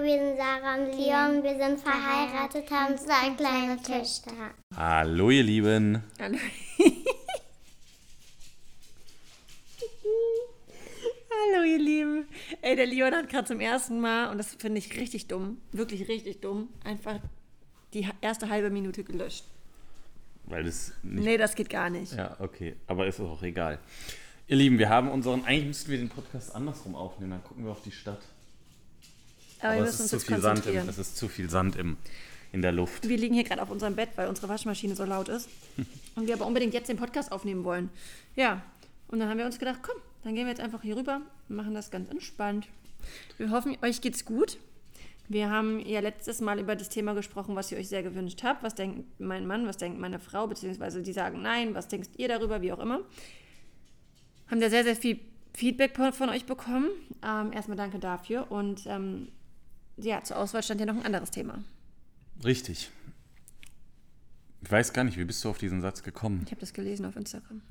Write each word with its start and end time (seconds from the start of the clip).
Hallo, 0.00 0.08
wir 0.08 0.18
sind 0.18 0.36
Sarah 0.38 0.76
und 0.76 0.92
Leon. 0.96 1.42
Wir 1.42 1.56
sind 1.58 1.80
verheiratet, 1.80 2.70
haben 2.70 2.96
zwei 2.96 3.34
kleine 3.36 3.76
Töchter. 3.76 4.32
Hallo, 4.74 5.30
ihr 5.30 5.42
Lieben. 5.42 6.02
Hallo. 6.18 6.38
Hallo, 11.30 11.64
ihr 11.64 11.78
Lieben. 11.78 12.26
Ey, 12.62 12.76
der 12.76 12.86
Leon 12.86 13.14
hat 13.14 13.28
gerade 13.28 13.46
zum 13.46 13.60
ersten 13.60 14.00
Mal, 14.00 14.30
und 14.30 14.38
das 14.38 14.54
finde 14.54 14.78
ich 14.78 14.98
richtig 14.98 15.28
dumm, 15.28 15.58
wirklich 15.72 16.08
richtig 16.08 16.40
dumm, 16.40 16.68
einfach 16.82 17.18
die 17.92 18.08
erste 18.22 18.48
halbe 18.48 18.70
Minute 18.70 19.04
gelöscht. 19.04 19.44
Weil 20.44 20.64
das 20.64 20.94
nicht. 21.02 21.24
Nee, 21.24 21.36
das 21.36 21.54
geht 21.54 21.68
gar 21.68 21.90
nicht. 21.90 22.14
Ja, 22.14 22.36
okay. 22.38 22.76
Aber 22.86 23.06
ist 23.06 23.20
auch 23.20 23.42
egal. 23.42 23.78
Ihr 24.46 24.56
Lieben, 24.56 24.78
wir 24.78 24.88
haben 24.88 25.10
unseren. 25.10 25.44
Eigentlich 25.44 25.66
müssten 25.66 25.90
wir 25.90 25.98
den 25.98 26.08
Podcast 26.08 26.54
andersrum 26.54 26.94
aufnehmen. 26.94 27.32
Dann 27.32 27.44
gucken 27.44 27.64
wir 27.64 27.72
auf 27.72 27.82
die 27.82 27.92
Stadt. 27.92 28.20
Aber, 29.62 29.76
wir 29.76 29.84
es 29.84 30.00
ist 30.00 30.08
zu 30.08 30.20
viel 30.20 30.40
Sand. 30.40 30.66
Im, 30.66 30.88
es 30.88 30.98
ist 30.98 31.16
zu 31.16 31.28
viel 31.28 31.50
Sand 31.50 31.76
im, 31.76 31.96
in 32.52 32.62
der 32.62 32.72
Luft. 32.72 33.08
Wir 33.08 33.16
liegen 33.16 33.34
hier 33.34 33.44
gerade 33.44 33.62
auf 33.62 33.70
unserem 33.70 33.94
Bett, 33.94 34.10
weil 34.16 34.28
unsere 34.28 34.48
Waschmaschine 34.48 34.94
so 34.96 35.04
laut 35.04 35.28
ist. 35.28 35.48
Und 36.14 36.26
wir 36.26 36.34
aber 36.34 36.46
unbedingt 36.46 36.74
jetzt 36.74 36.88
den 36.88 36.96
Podcast 36.96 37.32
aufnehmen 37.32 37.64
wollen. 37.64 37.90
Ja, 38.36 38.62
und 39.08 39.18
dann 39.18 39.28
haben 39.28 39.38
wir 39.38 39.46
uns 39.46 39.58
gedacht, 39.58 39.80
komm, 39.82 39.96
dann 40.22 40.34
gehen 40.34 40.44
wir 40.44 40.50
jetzt 40.50 40.60
einfach 40.60 40.82
hier 40.82 40.96
rüber 40.96 41.20
und 41.48 41.56
machen 41.56 41.74
das 41.74 41.90
ganz 41.90 42.10
entspannt. 42.10 42.68
Wir 43.38 43.50
hoffen, 43.50 43.76
euch 43.82 44.00
geht's 44.00 44.24
gut. 44.24 44.58
Wir 45.28 45.48
haben 45.48 45.80
ja 45.80 46.00
letztes 46.00 46.40
Mal 46.40 46.58
über 46.58 46.76
das 46.76 46.88
Thema 46.88 47.14
gesprochen, 47.14 47.56
was 47.56 47.70
ihr 47.70 47.78
euch 47.78 47.88
sehr 47.88 48.02
gewünscht 48.02 48.42
habt. 48.42 48.62
Was 48.62 48.74
denkt 48.74 49.20
mein 49.20 49.46
Mann, 49.46 49.66
was 49.66 49.76
denkt 49.76 49.98
meine 49.98 50.18
Frau, 50.18 50.46
beziehungsweise 50.46 51.02
die 51.02 51.12
sagen 51.12 51.42
nein, 51.42 51.74
was 51.74 51.88
denkt 51.88 52.10
ihr 52.18 52.28
darüber, 52.28 52.62
wie 52.62 52.72
auch 52.72 52.78
immer. 52.78 53.00
Haben 54.48 54.60
da 54.60 54.68
sehr, 54.70 54.84
sehr 54.84 54.96
viel 54.96 55.20
Feedback 55.54 55.96
von 55.96 56.12
von 56.12 56.28
euch 56.30 56.46
bekommen. 56.46 56.90
Ähm, 57.24 57.52
erstmal 57.52 57.76
danke 57.76 57.98
dafür. 57.98 58.50
Und 58.50 58.82
ähm, 58.86 59.28
ja, 60.02 60.22
zur 60.22 60.38
Auswahl 60.38 60.62
stand 60.62 60.80
ja 60.80 60.86
noch 60.86 60.96
ein 60.96 61.04
anderes 61.06 61.30
Thema. 61.30 61.62
Richtig. 62.44 62.90
Ich 64.62 64.70
weiß 64.70 64.92
gar 64.92 65.04
nicht, 65.04 65.18
wie 65.18 65.24
bist 65.24 65.44
du 65.44 65.50
auf 65.50 65.58
diesen 65.58 65.80
Satz 65.80 66.02
gekommen? 66.02 66.42
Ich 66.44 66.50
habe 66.50 66.60
das 66.60 66.72
gelesen 66.72 67.06
auf 67.06 67.16
Instagram. 67.16 67.62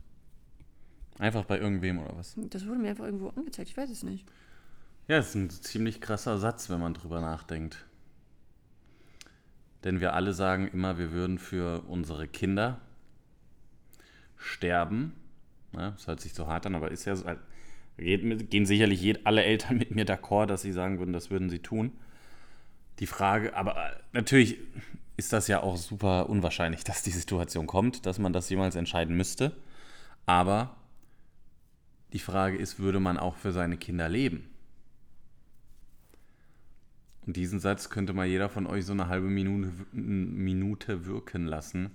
Einfach 1.19 1.45
bei 1.45 1.59
irgendwem 1.59 1.99
oder 1.99 2.15
was? 2.15 2.33
Das 2.37 2.65
wurde 2.65 2.79
mir 2.79 2.89
einfach 2.89 3.05
irgendwo 3.05 3.29
angezeigt, 3.29 3.69
ich 3.69 3.77
weiß 3.77 3.89
es 3.89 4.03
nicht. 4.03 4.25
Ja, 5.07 5.17
es 5.17 5.29
ist 5.29 5.35
ein 5.35 5.49
ziemlich 5.49 6.01
krasser 6.01 6.37
Satz, 6.37 6.69
wenn 6.69 6.79
man 6.79 6.93
drüber 6.93 7.19
nachdenkt. 7.19 7.85
Denn 9.83 10.01
wir 10.01 10.13
alle 10.13 10.33
sagen 10.33 10.67
immer, 10.67 10.97
wir 10.97 11.11
würden 11.11 11.39
für 11.39 11.81
unsere 11.87 12.27
Kinder 12.27 12.79
sterben. 14.37 15.13
Ja, 15.73 15.91
das 15.91 16.07
hört 16.07 16.21
sich 16.21 16.33
so 16.33 16.47
hart 16.47 16.65
an, 16.65 16.75
aber 16.75 16.91
ist 16.91 17.05
ja 17.05 17.15
so. 17.15 17.25
Mit- 17.97 18.49
gehen 18.49 18.65
sicherlich 18.65 19.25
alle 19.27 19.43
Eltern 19.43 19.77
mit 19.77 19.91
mir 19.91 20.05
d'accord, 20.05 20.45
dass 20.47 20.61
sie 20.61 20.71
sagen 20.71 20.99
würden, 20.99 21.11
das 21.13 21.29
würden 21.29 21.49
sie 21.49 21.59
tun. 21.59 21.91
Die 22.99 23.07
Frage, 23.07 23.55
aber 23.55 23.77
äh, 23.77 23.95
natürlich 24.13 24.57
ist 25.17 25.33
das 25.33 25.47
ja 25.47 25.61
auch 25.61 25.77
super 25.77 26.29
unwahrscheinlich, 26.29 26.83
dass 26.85 27.03
die 27.03 27.11
Situation 27.11 27.67
kommt, 27.67 28.05
dass 28.05 28.19
man 28.19 28.33
das 28.33 28.49
jemals 28.49 28.75
entscheiden 28.75 29.15
müsste. 29.15 29.55
Aber 30.25 30.75
die 32.13 32.19
Frage 32.19 32.57
ist, 32.57 32.79
würde 32.79 32.99
man 32.99 33.17
auch 33.17 33.35
für 33.35 33.51
seine 33.51 33.77
Kinder 33.77 34.09
leben? 34.09 34.49
Und 37.25 37.35
diesen 37.35 37.59
Satz 37.59 37.89
könnte 37.89 38.13
mal 38.13 38.25
jeder 38.25 38.49
von 38.49 38.65
euch 38.65 38.85
so 38.85 38.93
eine 38.93 39.07
halbe 39.07 39.27
Minute, 39.27 39.71
Minute 39.91 41.05
wirken 41.05 41.45
lassen. 41.45 41.91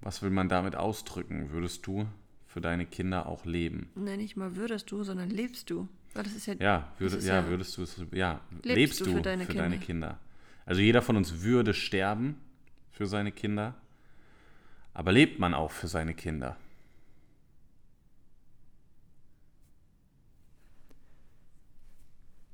Was 0.00 0.22
will 0.22 0.30
man 0.30 0.48
damit 0.48 0.76
ausdrücken? 0.76 1.50
Würdest 1.50 1.86
du 1.86 2.06
für 2.46 2.60
deine 2.60 2.84
Kinder 2.84 3.26
auch 3.26 3.46
leben? 3.46 3.90
Nein, 3.94 4.18
nicht 4.18 4.36
mal 4.36 4.54
würdest 4.56 4.90
du, 4.90 5.02
sondern 5.02 5.30
lebst 5.30 5.70
du. 5.70 5.88
Weil 6.18 6.24
das 6.24 6.34
ist 6.34 6.46
ja, 6.46 6.54
Ja, 6.54 6.92
würde, 6.98 7.16
ja, 7.20 7.42
ja- 7.42 7.48
würdest 7.48 7.76
du 7.76 7.82
es, 7.84 7.96
ja, 8.10 8.40
Lebst 8.50 8.64
lebst, 8.64 9.00
du 9.02 9.04
du 9.04 9.12
für 9.12 9.22
deine 9.22 9.44
für 9.44 9.52
Kinder? 9.52 9.62
deine 9.62 9.78
Kinder? 9.78 10.18
Also 10.66 10.80
jeder 10.80 11.00
von 11.00 11.16
uns 11.16 11.42
würde 11.42 11.72
sterben 11.74 12.40
für 12.90 13.06
seine 13.06 13.30
Kinder, 13.30 13.76
aber 14.94 15.12
lebt 15.12 15.38
man 15.38 15.54
auch 15.54 15.70
für 15.70 15.86
seine 15.86 16.14
Kinder? 16.14 16.56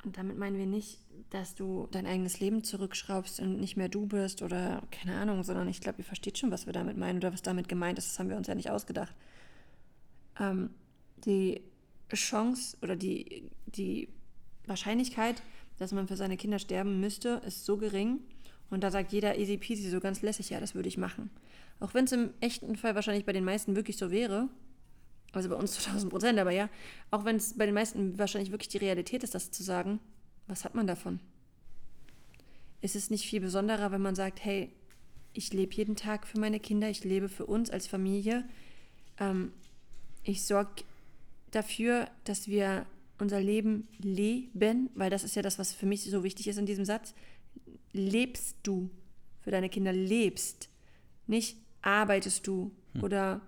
Und 0.05 0.19
damit 0.19 0.37
meinen 0.37 0.59
wir 0.59 0.67
nicht, 0.67 0.99
dass 1.31 1.55
du 1.55 1.89
dein 1.91 2.07
eigenes 2.07 2.39
Leben 2.39 2.63
zurückschraubst 2.63 3.41
und 3.41 3.59
nicht 3.59 3.79
mehr 3.79 3.89
du 3.89 4.05
bist 4.07 4.43
oder 4.43 4.83
keine 4.91 5.17
Ahnung, 5.17 5.43
sondern 5.43 5.69
ich 5.69 5.81
glaube, 5.81 5.99
ihr 5.99 6.05
versteht 6.05 6.37
schon, 6.37 6.51
was 6.51 6.67
wir 6.67 6.75
damit 6.75 6.99
meinen 6.99 7.17
oder 7.17 7.33
was 7.33 7.41
damit 7.41 7.69
gemeint 7.71 7.97
ist. 7.99 8.11
Das 8.11 8.19
haben 8.19 8.29
wir 8.29 8.37
uns 8.37 8.47
ja 8.47 8.55
nicht 8.55 8.69
ausgedacht. 8.71 9.15
Ähm, 10.39 10.69
die 11.25 11.63
Chance 12.13 12.77
oder 12.83 12.97
die, 12.97 13.51
die 13.67 14.09
Wahrscheinlichkeit, 14.67 15.43
dass 15.79 15.93
man 15.93 16.07
für 16.07 16.17
seine 16.17 16.37
Kinder 16.37 16.59
sterben 16.59 17.01
müsste, 17.01 17.43
ist 17.47 17.65
so 17.65 17.77
gering. 17.77 18.21
Und 18.71 18.83
da 18.83 18.91
sagt 18.91 19.13
jeder 19.13 19.39
easy 19.39 19.57
peasy 19.57 19.89
so 19.89 20.01
ganz 20.01 20.23
lässig, 20.23 20.51
ja, 20.51 20.61
das 20.61 20.75
würde 20.75 20.89
ich 20.89 20.97
machen. 20.97 21.31
Auch 21.81 21.95
wenn 21.95 22.05
es 22.05 22.13
im 22.13 22.31
echten 22.41 22.77
Fall 22.77 22.95
wahrscheinlich 22.95 23.25
bei 23.25 23.33
den 23.33 23.45
meisten 23.45 23.77
wirklich 23.77 23.97
so 23.97 24.11
wäre, 24.11 24.49
also 25.33 25.49
bei 25.49 25.57
uns 25.57 25.73
zu 25.73 25.87
1000 25.87 26.11
Prozent, 26.11 26.39
aber 26.39 26.53
ja, 26.53 26.69
auch 27.11 27.25
wenn 27.25 27.37
es 27.37 27.57
bei 27.57 27.67
den 27.67 27.75
meisten 27.75 28.19
wahrscheinlich 28.19 28.53
wirklich 28.53 28.69
die 28.69 28.79
Realität 28.79 29.25
ist, 29.25 29.35
das 29.35 29.51
zu 29.51 29.63
sagen, 29.63 29.99
was 30.47 30.65
hat 30.65 30.75
man 30.75 30.87
davon? 30.87 31.21
Ist 32.81 32.97
es 32.97 33.11
nicht 33.11 33.27
viel 33.27 33.41
besonderer, 33.41 33.91
wenn 33.91 34.03
man 34.03 34.15
sagt, 34.15 34.45
hey, 34.45 34.71
ich 35.33 35.53
lebe 35.53 35.75
jeden 35.75 35.97
Tag 35.97 36.27
für 36.27 36.39
meine 36.39 36.61
Kinder, 36.61 36.89
ich 36.89 37.03
lebe 37.03 37.29
für 37.29 37.47
uns 37.47 37.71
als 37.71 37.87
Familie, 37.87 38.45
ähm, 39.19 39.53
ich 40.23 40.45
sorge 40.45 40.85
dafür, 41.55 42.09
dass 42.25 42.49
wir 42.49 42.87
unser 43.19 43.41
Leben 43.41 43.89
leben, 43.99 44.91
weil 44.95 45.11
das 45.11 45.25
ist 45.25 45.37
ja 45.37 45.43
das, 45.43 45.59
was 45.59 45.73
für 45.73 45.87
mich 45.87 46.03
so 46.03 46.25
wichtig 46.25 46.49
ist 46.49 46.59
in 46.59 46.67
diesem 46.67 46.85
Satz. 46.85 47.15
Lebst 47.93 48.57
du 48.63 48.91
für 49.41 49.51
deine 49.51 49.69
Kinder, 49.69 49.93
lebst, 49.93 50.69
nicht 51.27 51.57
arbeitest 51.83 52.47
du 52.47 52.73
oder 53.03 53.41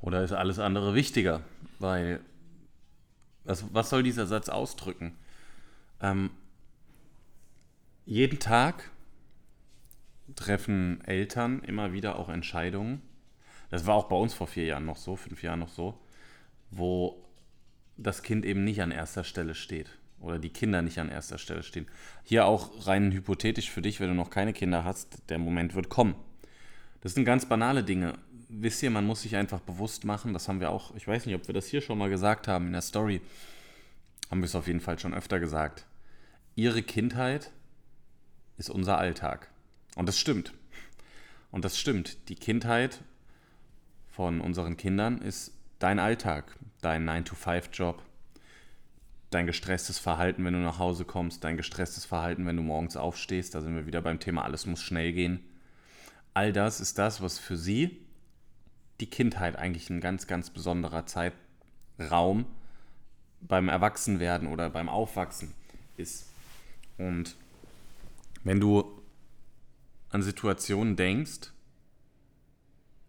Oder 0.00 0.22
ist 0.22 0.32
alles 0.32 0.58
andere 0.58 0.94
wichtiger? 0.94 1.42
Weil, 1.78 2.20
was, 3.44 3.64
was 3.72 3.90
soll 3.90 4.02
dieser 4.02 4.26
Satz 4.26 4.48
ausdrücken? 4.48 5.16
Ähm, 6.00 6.30
jeden 8.04 8.38
Tag 8.38 8.90
treffen 10.34 11.02
Eltern 11.04 11.62
immer 11.62 11.92
wieder 11.92 12.18
auch 12.18 12.28
Entscheidungen. 12.28 13.00
Das 13.70 13.86
war 13.86 13.94
auch 13.94 14.08
bei 14.08 14.16
uns 14.16 14.34
vor 14.34 14.46
vier 14.46 14.66
Jahren 14.66 14.84
noch 14.84 14.96
so, 14.96 15.16
fünf 15.16 15.42
Jahren 15.42 15.60
noch 15.60 15.68
so, 15.68 15.98
wo 16.70 17.24
das 17.96 18.22
Kind 18.22 18.44
eben 18.44 18.64
nicht 18.64 18.82
an 18.82 18.90
erster 18.90 19.24
Stelle 19.24 19.54
steht 19.54 19.88
oder 20.24 20.38
die 20.38 20.50
Kinder 20.50 20.82
nicht 20.82 20.98
an 20.98 21.10
erster 21.10 21.38
Stelle 21.38 21.62
stehen. 21.62 21.86
Hier 22.24 22.46
auch 22.46 22.86
rein 22.86 23.12
hypothetisch 23.12 23.70
für 23.70 23.82
dich, 23.82 24.00
wenn 24.00 24.08
du 24.08 24.14
noch 24.14 24.30
keine 24.30 24.52
Kinder 24.52 24.84
hast, 24.84 25.18
der 25.28 25.38
Moment 25.38 25.74
wird 25.74 25.88
kommen. 25.88 26.14
Das 27.02 27.14
sind 27.14 27.24
ganz 27.24 27.46
banale 27.46 27.84
Dinge. 27.84 28.14
Wisst 28.48 28.82
ihr, 28.82 28.90
man 28.90 29.06
muss 29.06 29.22
sich 29.22 29.36
einfach 29.36 29.60
bewusst 29.60 30.04
machen, 30.04 30.32
das 30.32 30.48
haben 30.48 30.60
wir 30.60 30.70
auch, 30.70 30.94
ich 30.94 31.06
weiß 31.06 31.26
nicht, 31.26 31.34
ob 31.34 31.46
wir 31.46 31.54
das 31.54 31.66
hier 31.66 31.80
schon 31.80 31.98
mal 31.98 32.08
gesagt 32.08 32.48
haben 32.48 32.66
in 32.66 32.72
der 32.72 32.82
Story, 32.82 33.20
haben 34.30 34.40
wir 34.40 34.46
es 34.46 34.54
auf 34.54 34.66
jeden 34.66 34.80
Fall 34.80 34.98
schon 34.98 35.14
öfter 35.14 35.40
gesagt. 35.40 35.86
Ihre 36.54 36.82
Kindheit 36.82 37.50
ist 38.56 38.70
unser 38.70 38.98
Alltag. 38.98 39.50
Und 39.96 40.08
das 40.08 40.18
stimmt. 40.18 40.52
Und 41.50 41.64
das 41.64 41.78
stimmt. 41.78 42.28
Die 42.28 42.34
Kindheit 42.34 43.00
von 44.08 44.40
unseren 44.40 44.76
Kindern 44.76 45.20
ist 45.20 45.53
dein 45.84 45.98
Alltag, 45.98 46.56
dein 46.80 47.06
9-to-5-Job, 47.06 48.02
dein 49.28 49.44
gestresstes 49.44 49.98
Verhalten, 49.98 50.42
wenn 50.46 50.54
du 50.54 50.60
nach 50.60 50.78
Hause 50.78 51.04
kommst, 51.04 51.44
dein 51.44 51.58
gestresstes 51.58 52.06
Verhalten, 52.06 52.46
wenn 52.46 52.56
du 52.56 52.62
morgens 52.62 52.96
aufstehst. 52.96 53.54
Da 53.54 53.60
sind 53.60 53.76
wir 53.76 53.84
wieder 53.84 54.00
beim 54.00 54.18
Thema, 54.18 54.44
alles 54.44 54.64
muss 54.64 54.82
schnell 54.82 55.12
gehen. 55.12 55.44
All 56.32 56.54
das 56.54 56.80
ist 56.80 56.96
das, 56.96 57.20
was 57.20 57.38
für 57.38 57.58
sie 57.58 58.00
die 58.98 59.10
Kindheit 59.10 59.56
eigentlich 59.56 59.90
ein 59.90 60.00
ganz, 60.00 60.26
ganz 60.26 60.48
besonderer 60.48 61.04
Zeitraum 61.04 62.46
beim 63.42 63.68
Erwachsenwerden 63.68 64.48
oder 64.48 64.70
beim 64.70 64.88
Aufwachsen 64.88 65.52
ist. 65.98 66.30
Und 66.96 67.36
wenn 68.42 68.58
du 68.58 69.02
an 70.08 70.22
Situationen 70.22 70.96
denkst, 70.96 71.52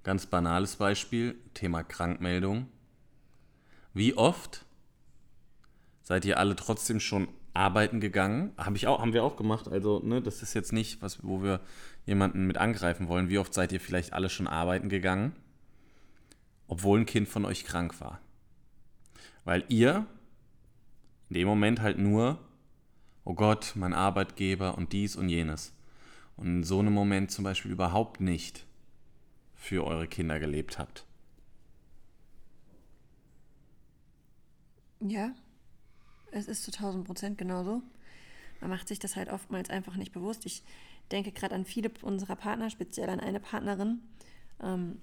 ganz 0.06 0.28
banales 0.28 0.75
Beispiel, 0.75 1.36
Thema 1.56 1.84
Krankmeldung, 1.84 2.68
wie 3.94 4.13
oft 4.13 4.63
seid 6.04 6.24
ihr 6.25 6.38
alle 6.38 6.56
trotzdem 6.56 7.00
schon 7.00 7.28
arbeiten 7.56 8.00
gegangen? 8.00 8.54
Hab 8.56 8.75
ich 8.75 8.86
auch, 8.86 9.02
haben 9.02 9.13
wir 9.13 9.24
auch 9.24 9.36
gemacht. 9.36 9.68
Also, 9.68 10.00
ne, 10.00 10.22
das 10.22 10.44
ist 10.44 10.54
jetzt 10.54 10.74
nicht, 10.74 11.02
was, 11.02 11.24
wo 11.24 11.42
wir 11.42 11.60
jemanden 12.06 12.46
mit 12.46 12.57
angreifen 12.57 13.07
wollen. 13.07 13.30
Wie 13.30 13.40
oft 13.40 13.54
seid 13.54 13.72
ihr 13.72 13.80
vielleicht 13.80 14.13
alle 14.13 14.30
schon 14.30 14.48
arbeiten 14.48 14.90
gegangen, 14.90 15.36
obwohl 16.68 17.00
ein 17.00 17.08
Kind 17.08 17.28
von 17.28 17.44
euch 17.44 17.66
krank 17.66 18.00
war? 18.00 18.22
Weil 19.44 19.66
ihr 19.69 20.06
in 21.30 21.34
dem 21.34 21.48
Moment 21.48 21.81
halt 21.81 21.98
nur, 21.98 22.38
oh 23.24 23.34
Gott, 23.34 23.72
mein 23.74 23.94
Arbeitgeber 23.94 24.78
und 24.78 24.94
dies 24.94 25.16
und 25.16 25.30
jenes. 25.30 25.74
Und 26.38 26.48
in 26.48 26.63
so 26.63 26.80
einem 26.80 26.94
Moment 26.94 27.31
zum 27.31 27.44
Beispiel 27.44 27.72
überhaupt 27.72 28.22
nicht 28.22 28.68
für 29.65 29.83
eure 29.83 30.07
Kinder 30.07 30.39
gelebt 30.39 30.77
habt. 30.77 31.06
Ja, 35.00 35.33
es 36.31 36.47
ist 36.47 36.63
zu 36.63 36.71
1000 36.71 37.06
Prozent 37.06 37.38
genauso. 37.38 37.81
man 38.62 38.69
macht 38.69 38.88
sich 38.88 39.00
das 39.00 39.15
halt 39.15 39.29
oftmals 39.29 39.69
einfach 39.69 39.95
nicht 39.95 40.13
bewusst. 40.13 40.45
Ich 40.45 40.63
denke 41.12 41.31
gerade 41.31 41.56
an 41.56 41.65
viele 41.65 41.91
unserer 42.03 42.35
Partner, 42.35 42.69
speziell 42.69 43.09
an 43.09 43.19
eine 43.19 43.39
Partnerin. 43.39 44.01
Ähm, 44.62 45.01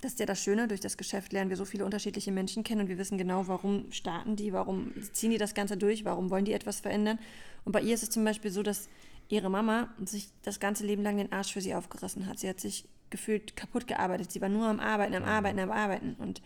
das 0.00 0.12
ist 0.12 0.20
ja 0.20 0.26
das 0.26 0.42
Schöne, 0.42 0.68
durch 0.68 0.80
das 0.80 0.98
Geschäft 0.98 1.32
lernen 1.32 1.48
wir 1.48 1.56
so 1.56 1.64
viele 1.64 1.86
unterschiedliche 1.86 2.30
Menschen 2.30 2.62
kennen 2.62 2.82
und 2.82 2.88
wir 2.88 2.98
wissen 2.98 3.16
genau, 3.16 3.48
warum 3.48 3.90
starten 3.90 4.36
die, 4.36 4.52
warum 4.52 4.92
ziehen 5.12 5.30
die 5.30 5.38
das 5.38 5.54
Ganze 5.54 5.78
durch, 5.78 6.04
warum 6.04 6.28
wollen 6.28 6.44
die 6.44 6.52
etwas 6.52 6.80
verändern. 6.80 7.18
Und 7.64 7.72
bei 7.72 7.80
ihr 7.80 7.94
ist 7.94 8.02
es 8.02 8.10
zum 8.10 8.22
Beispiel 8.22 8.50
so, 8.50 8.62
dass 8.62 8.90
ihre 9.30 9.48
Mama 9.48 9.94
sich 10.04 10.28
das 10.42 10.60
ganze 10.60 10.84
Leben 10.84 11.02
lang 11.02 11.16
den 11.16 11.32
Arsch 11.32 11.54
für 11.54 11.62
sie 11.62 11.74
aufgerissen 11.74 12.26
hat. 12.26 12.38
Sie 12.38 12.48
hat 12.48 12.60
sich 12.60 12.86
gefühlt 13.10 13.56
kaputt 13.56 13.86
gearbeitet. 13.86 14.32
Sie 14.32 14.40
war 14.40 14.48
nur 14.48 14.66
am 14.66 14.80
Arbeiten, 14.80 15.14
am 15.14 15.24
Arbeiten, 15.24 15.58
am 15.58 15.70
Arbeiten. 15.70 16.16
Und 16.18 16.42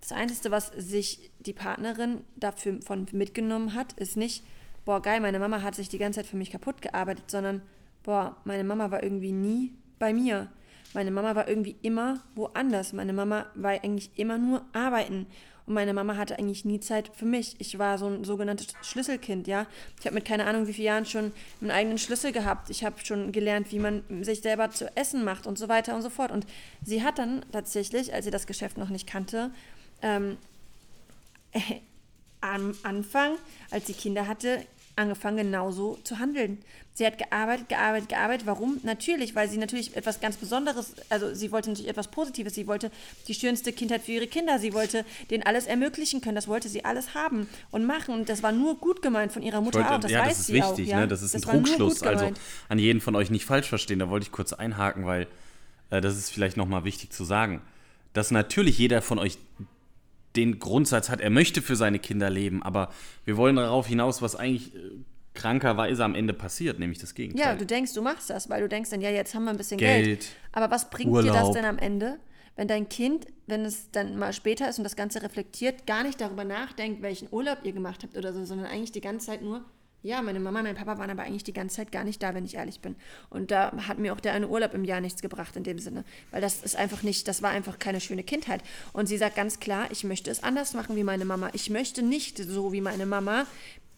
das 0.00 0.12
Einzige, 0.12 0.50
was 0.50 0.68
sich 0.76 1.30
die 1.40 1.52
Partnerin 1.52 2.22
dafür 2.36 2.80
von 2.82 3.06
mitgenommen 3.12 3.74
hat, 3.74 3.92
ist 3.94 4.16
nicht, 4.16 4.44
boah, 4.84 5.00
geil, 5.00 5.20
meine 5.20 5.38
Mama 5.38 5.62
hat 5.62 5.74
sich 5.74 5.88
die 5.88 5.98
ganze 5.98 6.20
Zeit 6.20 6.26
für 6.26 6.36
mich 6.36 6.50
kaputt 6.50 6.82
gearbeitet, 6.82 7.30
sondern, 7.30 7.62
boah, 8.02 8.36
meine 8.44 8.64
Mama 8.64 8.90
war 8.90 9.02
irgendwie 9.02 9.32
nie 9.32 9.72
bei 9.98 10.12
mir. 10.12 10.48
Meine 10.94 11.10
Mama 11.10 11.34
war 11.34 11.48
irgendwie 11.48 11.76
immer 11.82 12.20
woanders. 12.34 12.92
Meine 12.92 13.12
Mama 13.12 13.46
war 13.54 13.70
eigentlich 13.70 14.10
immer 14.16 14.38
nur 14.38 14.64
arbeiten. 14.72 15.26
Und 15.66 15.74
meine 15.74 15.94
Mama 15.94 16.16
hatte 16.16 16.38
eigentlich 16.38 16.64
nie 16.64 16.80
Zeit 16.80 17.10
für 17.14 17.24
mich. 17.24 17.56
Ich 17.58 17.78
war 17.78 17.98
so 17.98 18.06
ein 18.06 18.24
sogenanntes 18.24 18.68
Schlüsselkind, 18.82 19.46
ja. 19.46 19.66
Ich 20.00 20.06
habe 20.06 20.14
mit 20.14 20.24
keine 20.24 20.46
Ahnung 20.46 20.66
wie 20.66 20.72
vielen 20.72 20.86
Jahren 20.86 21.06
schon 21.06 21.32
einen 21.60 21.70
eigenen 21.70 21.98
Schlüssel 21.98 22.32
gehabt. 22.32 22.70
Ich 22.70 22.84
habe 22.84 22.96
schon 23.04 23.32
gelernt, 23.32 23.70
wie 23.70 23.78
man 23.78 24.02
sich 24.22 24.40
selber 24.40 24.70
zu 24.70 24.94
essen 24.96 25.24
macht 25.24 25.46
und 25.46 25.58
so 25.58 25.68
weiter 25.68 25.94
und 25.94 26.02
so 26.02 26.10
fort. 26.10 26.32
Und 26.32 26.46
sie 26.84 27.02
hat 27.02 27.18
dann 27.18 27.44
tatsächlich, 27.52 28.12
als 28.12 28.24
sie 28.24 28.30
das 28.30 28.46
Geschäft 28.46 28.76
noch 28.76 28.88
nicht 28.88 29.06
kannte, 29.06 29.50
ähm, 30.02 30.36
äh, 31.52 31.60
am 32.40 32.74
Anfang, 32.82 33.36
als 33.70 33.86
sie 33.86 33.92
Kinder 33.92 34.26
hatte, 34.26 34.66
angefangen 34.96 35.38
genauso 35.38 35.98
zu 36.04 36.18
handeln. 36.18 36.58
Sie 36.94 37.06
hat 37.06 37.16
gearbeitet, 37.16 37.70
gearbeitet, 37.70 38.10
gearbeitet. 38.10 38.46
Warum? 38.46 38.78
Natürlich, 38.82 39.34
weil 39.34 39.48
sie 39.48 39.56
natürlich 39.56 39.96
etwas 39.96 40.20
ganz 40.20 40.36
Besonderes, 40.36 40.94
also 41.08 41.34
sie 41.34 41.50
wollte 41.50 41.70
natürlich 41.70 41.88
etwas 41.88 42.08
Positives. 42.08 42.54
Sie 42.54 42.66
wollte 42.66 42.90
die 43.28 43.34
schönste 43.34 43.72
Kindheit 43.72 44.02
für 44.02 44.12
ihre 44.12 44.26
Kinder. 44.26 44.58
Sie 44.58 44.74
wollte 44.74 45.06
denen 45.30 45.42
alles 45.42 45.66
ermöglichen 45.66 46.20
können. 46.20 46.34
Das 46.34 46.48
wollte 46.48 46.68
sie 46.68 46.84
alles 46.84 47.14
haben 47.14 47.48
und 47.70 47.86
machen. 47.86 48.14
Und 48.14 48.28
das 48.28 48.42
war 48.42 48.52
nur 48.52 48.76
gut 48.76 49.00
gemeint 49.00 49.32
von 49.32 49.42
ihrer 49.42 49.62
Mutter 49.62 49.78
wollte, 49.78 49.94
auch. 49.94 50.00
Das 50.00 50.10
ja, 50.10 50.20
weiß 50.20 50.28
das 50.28 50.40
ist 50.40 50.46
sie 50.48 50.54
wichtig, 50.54 50.88
auch. 50.88 50.90
Ja? 50.90 51.00
ne? 51.00 51.08
Das 51.08 51.22
ist 51.22 51.34
das 51.34 51.44
ein 51.44 51.48
war 51.48 51.54
nur 51.54 51.64
Trugschluss. 51.64 52.02
Also 52.02 52.30
an 52.68 52.78
jeden 52.78 53.00
von 53.00 53.16
euch 53.16 53.30
nicht 53.30 53.46
falsch 53.46 53.68
verstehen. 53.68 53.98
Da 53.98 54.10
wollte 54.10 54.24
ich 54.24 54.32
kurz 54.32 54.52
einhaken, 54.52 55.06
weil 55.06 55.26
äh, 55.88 56.02
das 56.02 56.18
ist 56.18 56.28
vielleicht 56.28 56.58
nochmal 56.58 56.84
wichtig 56.84 57.10
zu 57.10 57.24
sagen, 57.24 57.62
dass 58.12 58.30
natürlich 58.30 58.76
jeder 58.76 59.00
von 59.00 59.18
euch 59.18 59.38
den 60.36 60.58
Grundsatz 60.58 61.08
hat, 61.08 61.20
er 61.20 61.30
möchte 61.30 61.62
für 61.62 61.76
seine 61.76 61.98
Kinder 61.98 62.30
leben, 62.30 62.62
aber 62.62 62.90
wir 63.24 63.36
wollen 63.36 63.56
darauf 63.56 63.86
hinaus, 63.86 64.22
was 64.22 64.36
eigentlich 64.36 64.74
äh, 64.74 64.78
krankerweise 65.34 66.04
am 66.04 66.14
Ende 66.14 66.32
passiert, 66.32 66.78
nämlich 66.78 66.98
das 66.98 67.14
Gegenteil. 67.14 67.46
Ja, 67.46 67.54
du 67.54 67.66
denkst, 67.66 67.94
du 67.94 68.02
machst 68.02 68.30
das, 68.30 68.50
weil 68.50 68.60
du 68.60 68.68
denkst 68.68 68.90
dann, 68.90 69.00
ja, 69.00 69.10
jetzt 69.10 69.34
haben 69.34 69.44
wir 69.44 69.50
ein 69.50 69.56
bisschen 69.56 69.78
Geld. 69.78 70.04
Geld, 70.04 70.26
Aber 70.52 70.70
was 70.70 70.90
bringt 70.90 71.14
dir 71.14 71.22
das 71.22 71.42
Urlaub. 71.42 71.54
denn 71.54 71.64
am 71.64 71.78
Ende, 71.78 72.18
wenn 72.56 72.68
dein 72.68 72.88
Kind, 72.88 73.26
wenn 73.46 73.64
es 73.64 73.90
dann 73.90 74.18
mal 74.18 74.32
später 74.32 74.68
ist 74.68 74.78
und 74.78 74.84
das 74.84 74.96
Ganze 74.96 75.22
reflektiert, 75.22 75.86
gar 75.86 76.02
nicht 76.02 76.20
darüber 76.20 76.44
nachdenkt, 76.44 77.02
welchen 77.02 77.28
Urlaub 77.30 77.58
ihr 77.64 77.72
gemacht 77.72 78.02
habt 78.02 78.16
oder 78.16 78.32
so, 78.32 78.44
sondern 78.44 78.66
eigentlich 78.66 78.92
die 78.92 79.00
ganze 79.00 79.26
Zeit 79.26 79.42
nur, 79.42 79.64
ja, 80.02 80.20
meine 80.20 80.40
Mama 80.40 80.60
und 80.60 80.64
mein 80.66 80.74
Papa 80.74 80.98
waren 80.98 81.10
aber 81.10 81.22
eigentlich 81.22 81.44
die 81.44 81.52
ganze 81.52 81.76
Zeit 81.76 81.92
gar 81.92 82.02
nicht 82.02 82.22
da, 82.22 82.34
wenn 82.34 82.44
ich 82.44 82.56
ehrlich 82.56 82.80
bin. 82.80 82.96
Und 83.30 83.50
da 83.50 83.72
hat 83.86 83.98
mir 83.98 84.12
auch 84.12 84.20
der 84.20 84.32
eine 84.32 84.48
Urlaub 84.48 84.74
im 84.74 84.84
Jahr 84.84 85.00
nichts 85.00 85.22
gebracht 85.22 85.54
in 85.56 85.62
dem 85.62 85.78
Sinne. 85.78 86.04
Weil 86.32 86.40
das 86.40 86.62
ist 86.62 86.76
einfach 86.76 87.02
nicht, 87.02 87.28
das 87.28 87.42
war 87.42 87.50
einfach 87.50 87.78
keine 87.78 88.00
schöne 88.00 88.24
Kindheit. 88.24 88.62
Und 88.92 89.06
sie 89.06 89.16
sagt 89.16 89.36
ganz 89.36 89.60
klar, 89.60 89.86
ich 89.90 90.02
möchte 90.02 90.30
es 90.30 90.42
anders 90.42 90.74
machen 90.74 90.96
wie 90.96 91.04
meine 91.04 91.24
Mama. 91.24 91.50
Ich 91.52 91.70
möchte 91.70 92.02
nicht 92.02 92.38
so 92.38 92.72
wie 92.72 92.80
meine 92.80 93.06
Mama 93.06 93.46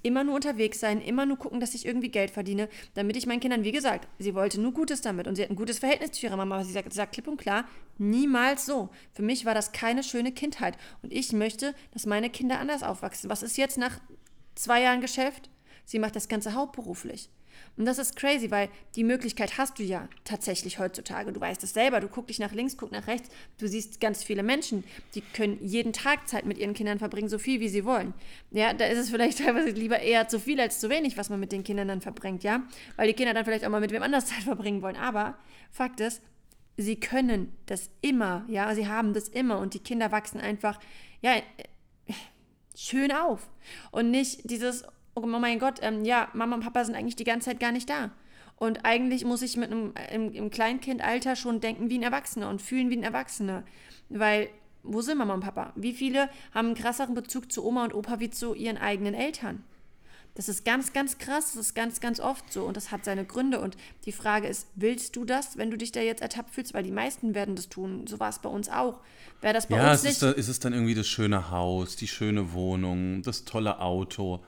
immer 0.02 0.22
nur 0.22 0.34
unterwegs 0.34 0.80
sein, 0.80 1.00
immer 1.00 1.24
nur 1.24 1.38
gucken, 1.38 1.60
dass 1.60 1.74
ich 1.74 1.86
irgendwie 1.86 2.10
Geld 2.10 2.30
verdiene, 2.30 2.68
damit 2.92 3.16
ich 3.16 3.26
meinen 3.26 3.40
Kindern, 3.40 3.64
wie 3.64 3.72
gesagt, 3.72 4.06
sie 4.18 4.34
wollte 4.34 4.60
nur 4.60 4.72
Gutes 4.72 5.00
damit 5.00 5.26
und 5.26 5.34
sie 5.34 5.42
hat 5.42 5.48
ein 5.48 5.56
gutes 5.56 5.78
Verhältnis 5.78 6.12
zu 6.12 6.26
ihrer 6.26 6.36
Mama, 6.36 6.56
aber 6.56 6.64
sie 6.64 6.72
sagt, 6.72 6.92
sie 6.92 6.98
sagt 6.98 7.12
klipp 7.12 7.26
und 7.26 7.38
klar, 7.38 7.64
niemals 7.96 8.66
so. 8.66 8.90
Für 9.14 9.22
mich 9.22 9.46
war 9.46 9.54
das 9.54 9.72
keine 9.72 10.02
schöne 10.02 10.30
Kindheit 10.30 10.76
und 11.00 11.10
ich 11.10 11.32
möchte, 11.32 11.74
dass 11.92 12.04
meine 12.04 12.28
Kinder 12.28 12.58
anders 12.60 12.82
aufwachsen. 12.82 13.30
Was 13.30 13.42
ist 13.42 13.56
jetzt 13.56 13.78
nach 13.78 13.98
zwei 14.54 14.82
Jahren 14.82 15.00
Geschäft? 15.00 15.48
Sie 15.84 15.98
macht 15.98 16.16
das 16.16 16.28
Ganze 16.28 16.54
hauptberuflich. 16.54 17.28
Und 17.76 17.86
das 17.86 17.98
ist 17.98 18.16
crazy, 18.16 18.50
weil 18.50 18.68
die 18.94 19.04
Möglichkeit 19.04 19.58
hast 19.58 19.78
du 19.78 19.82
ja 19.82 20.08
tatsächlich 20.24 20.78
heutzutage. 20.78 21.32
Du 21.32 21.40
weißt 21.40 21.62
es 21.64 21.72
selber, 21.72 22.00
du 22.00 22.08
guckst 22.08 22.30
dich 22.30 22.38
nach 22.38 22.52
links, 22.52 22.76
guck 22.76 22.92
nach 22.92 23.06
rechts, 23.06 23.28
du 23.58 23.66
siehst 23.66 24.00
ganz 24.00 24.22
viele 24.22 24.42
Menschen, 24.42 24.84
die 25.14 25.20
können 25.20 25.58
jeden 25.60 25.92
Tag 25.92 26.28
Zeit 26.28 26.46
mit 26.46 26.58
ihren 26.58 26.74
Kindern 26.74 26.98
verbringen, 26.98 27.28
so 27.28 27.38
viel 27.38 27.60
wie 27.60 27.68
sie 27.68 27.84
wollen. 27.84 28.14
Ja, 28.50 28.72
da 28.72 28.86
ist 28.86 28.98
es 28.98 29.10
vielleicht 29.10 29.38
teilweise 29.44 29.70
lieber 29.70 29.98
eher 29.98 30.28
zu 30.28 30.38
viel 30.38 30.60
als 30.60 30.80
zu 30.80 30.88
wenig, 30.88 31.16
was 31.16 31.30
man 31.30 31.40
mit 31.40 31.52
den 31.52 31.64
Kindern 31.64 31.88
dann 31.88 32.00
verbringt, 32.00 32.44
ja? 32.44 32.62
Weil 32.96 33.08
die 33.08 33.14
Kinder 33.14 33.34
dann 33.34 33.44
vielleicht 33.44 33.64
auch 33.64 33.70
mal 33.70 33.80
mit 33.80 33.92
wem 33.92 34.02
anders 34.02 34.26
Zeit 34.26 34.44
verbringen 34.44 34.82
wollen. 34.82 34.96
Aber 34.96 35.36
Fakt 35.70 36.00
ist, 36.00 36.22
sie 36.76 36.96
können 36.96 37.52
das 37.66 37.90
immer, 38.00 38.44
ja, 38.48 38.74
sie 38.74 38.88
haben 38.88 39.14
das 39.14 39.28
immer 39.28 39.58
und 39.58 39.74
die 39.74 39.80
Kinder 39.80 40.12
wachsen 40.12 40.40
einfach, 40.40 40.78
ja, 41.22 41.34
schön 42.76 43.12
auf. 43.12 43.48
Und 43.90 44.10
nicht 44.10 44.50
dieses, 44.50 44.84
oh 45.14 45.26
mein 45.26 45.58
Gott, 45.58 45.78
ähm, 45.82 46.04
ja, 46.04 46.28
Mama 46.32 46.56
und 46.56 46.62
Papa 46.62 46.84
sind 46.84 46.94
eigentlich 46.94 47.16
die 47.16 47.24
ganze 47.24 47.50
Zeit 47.50 47.60
gar 47.60 47.72
nicht 47.72 47.88
da. 47.88 48.10
Und 48.56 48.84
eigentlich 48.84 49.24
muss 49.24 49.42
ich 49.42 49.56
mit 49.56 49.70
einem 49.72 49.94
im, 50.12 50.32
im 50.32 50.50
Kleinkindalter 50.50 51.34
schon 51.36 51.60
denken 51.60 51.90
wie 51.90 51.98
ein 51.98 52.02
Erwachsener 52.04 52.48
und 52.48 52.62
fühlen 52.62 52.90
wie 52.90 52.96
ein 52.96 53.02
Erwachsener. 53.02 53.64
Weil, 54.08 54.48
wo 54.82 55.00
sind 55.00 55.18
Mama 55.18 55.34
und 55.34 55.40
Papa? 55.40 55.72
Wie 55.74 55.92
viele 55.92 56.28
haben 56.52 56.66
einen 56.66 56.74
krasseren 56.76 57.14
Bezug 57.14 57.50
zu 57.50 57.64
Oma 57.64 57.84
und 57.84 57.94
Opa 57.94 58.20
wie 58.20 58.30
zu 58.30 58.54
ihren 58.54 58.76
eigenen 58.78 59.14
Eltern? 59.14 59.64
Das 60.36 60.48
ist 60.48 60.64
ganz, 60.64 60.92
ganz 60.92 61.18
krass, 61.18 61.52
das 61.54 61.66
ist 61.66 61.74
ganz, 61.74 62.00
ganz 62.00 62.18
oft 62.18 62.52
so 62.52 62.64
und 62.64 62.76
das 62.76 62.90
hat 62.90 63.04
seine 63.04 63.24
Gründe. 63.24 63.60
Und 63.60 63.76
die 64.04 64.10
Frage 64.12 64.48
ist, 64.48 64.66
willst 64.74 65.14
du 65.14 65.24
das, 65.24 65.56
wenn 65.58 65.70
du 65.70 65.76
dich 65.78 65.92
da 65.92 66.00
jetzt 66.00 66.22
ertappt 66.22 66.50
fühlst? 66.50 66.74
Weil 66.74 66.82
die 66.82 66.90
meisten 66.90 67.36
werden 67.36 67.54
das 67.54 67.68
tun. 67.68 68.06
So 68.08 68.18
war 68.18 68.30
es 68.30 68.40
bei 68.40 68.48
uns 68.48 68.68
auch. 68.68 68.98
Wäre 69.40 69.54
das 69.54 69.68
bei 69.68 69.76
Ja, 69.76 69.90
uns 69.90 69.98
es 69.98 70.02
nicht. 70.02 70.12
ist, 70.14 70.22
da, 70.22 70.30
ist 70.32 70.48
es 70.48 70.58
dann 70.58 70.72
irgendwie 70.72 70.94
das 70.96 71.06
schöne 71.06 71.50
Haus, 71.52 71.94
die 71.94 72.08
schöne 72.08 72.52
Wohnung, 72.52 73.22
das 73.22 73.44
tolle 73.44 73.78
Auto, 73.78 74.44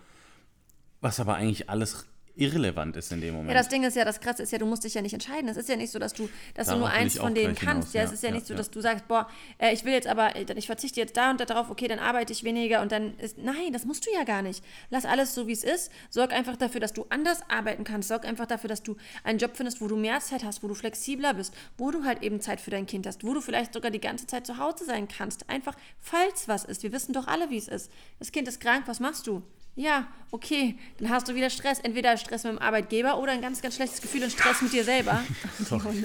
was 1.06 1.20
aber 1.20 1.36
eigentlich 1.36 1.70
alles 1.70 2.04
irrelevant 2.36 2.96
ist 2.96 3.10
in 3.12 3.20
dem 3.20 3.34
Moment. 3.34 3.50
Ja, 3.50 3.54
das 3.56 3.68
Ding 3.68 3.82
ist 3.84 3.96
ja, 3.96 4.04
das 4.04 4.20
Krasse 4.20 4.42
ist 4.42 4.52
ja, 4.52 4.58
du 4.58 4.66
musst 4.66 4.84
dich 4.84 4.94
ja 4.94 5.00
nicht 5.02 5.14
entscheiden. 5.14 5.48
Es 5.48 5.56
ist 5.56 5.68
ja 5.68 5.76
nicht 5.76 5.90
so, 5.90 5.98
dass 5.98 6.12
du, 6.12 6.28
dass 6.54 6.66
du 6.66 6.74
Darauf 6.74 6.80
nur 6.80 6.88
will 6.90 6.96
eins 6.98 7.18
von 7.18 7.34
denen 7.34 7.54
kannst. 7.54 7.92
hinaus, 7.92 7.92
ja, 7.94 8.00
ja, 8.02 8.06
es 8.06 8.12
ist 8.12 8.22
ja, 8.22 8.28
ja, 8.28 8.34
nicht 8.34 8.46
so, 8.46 8.54
dass 8.54 8.70
du 8.70 8.80
sagst, 8.80 9.08
boah, 9.08 9.28
äh, 9.58 9.72
ich 9.72 9.84
will 9.84 9.92
jetzt 9.92 10.06
aber, 10.06 10.36
äh, 10.36 10.44
ich 10.56 10.66
verzichte 10.66 11.00
jetzt 11.00 11.16
da 11.16 11.30
und 11.30 11.40
da 11.40 11.46
drauf, 11.46 11.70
okay, 11.70 11.88
dann 11.88 11.98
arbeite 11.98 12.32
ich 12.32 12.44
weniger 12.44 12.82
und 12.82 12.92
dann 12.92 13.16
ist, 13.18 13.38
nein, 13.38 13.72
das 13.72 13.84
musst 13.84 14.06
du 14.06 14.10
ja 14.12 14.24
gar 14.24 14.42
nicht. 14.42 14.62
Lass 14.90 15.06
alles 15.06 15.34
so, 15.34 15.46
wie 15.46 15.52
es 15.52 15.64
ist. 15.64 15.90
Sorg 16.10 16.32
einfach 16.32 16.56
dafür, 16.56 16.80
dass 16.80 16.92
du 16.92 17.06
anders 17.08 17.40
arbeiten 17.48 17.84
kannst. 17.84 18.08
Sorg 18.08 18.26
einfach 18.26 18.46
dafür, 18.46 18.68
dass 18.68 18.82
du 18.82 18.96
einen 19.24 19.38
Job 19.38 19.52
findest, 19.54 19.80
wo 19.80 19.88
du 19.88 19.96
mehr 19.96 20.20
Zeit 20.20 20.44
hast, 20.44 20.62
wo 20.62 20.68
du 20.68 20.74
flexibler 20.74 21.32
bist, 21.32 21.54
wo 21.78 21.90
du 21.90 22.04
halt 22.04 22.22
eben 22.22 22.40
Zeit 22.40 22.60
für 22.60 22.70
dein 22.70 22.86
Kind 22.86 23.06
hast, 23.06 23.24
wo 23.24 23.32
du 23.32 23.40
vielleicht 23.40 23.72
sogar 23.72 23.90
die 23.90 24.00
ganze 24.00 24.26
Zeit 24.26 24.46
zu 24.46 24.58
Hause 24.58 24.84
sein 24.84 25.08
kannst. 25.08 25.48
Einfach, 25.48 25.74
falls 26.00 26.48
was 26.48 26.64
ist. 26.64 26.82
Wir 26.82 26.92
wissen 26.92 27.14
doch 27.14 27.28
alle, 27.28 27.48
wie 27.48 27.56
es 27.58 27.68
ist. 27.68 27.90
Das 28.18 28.32
Kind 28.32 28.46
ist 28.46 28.60
krank, 28.60 28.84
was 28.86 29.00
machst 29.00 29.26
du? 29.26 29.42
Ja, 29.76 30.08
okay, 30.30 30.76
dann 30.98 31.10
hast 31.10 31.28
du 31.28 31.34
wieder 31.34 31.50
Stress. 31.50 31.78
Entweder 31.80 32.16
Stress 32.16 32.44
mit 32.44 32.54
dem 32.54 32.58
Arbeitgeber 32.58 33.18
oder 33.18 33.32
ein 33.32 33.42
ganz, 33.42 33.60
ganz 33.60 33.76
schlechtes 33.76 34.00
Gefühl 34.00 34.24
und 34.24 34.32
Stress 34.32 34.62
mit 34.62 34.72
dir 34.72 34.84
selber. 34.84 35.22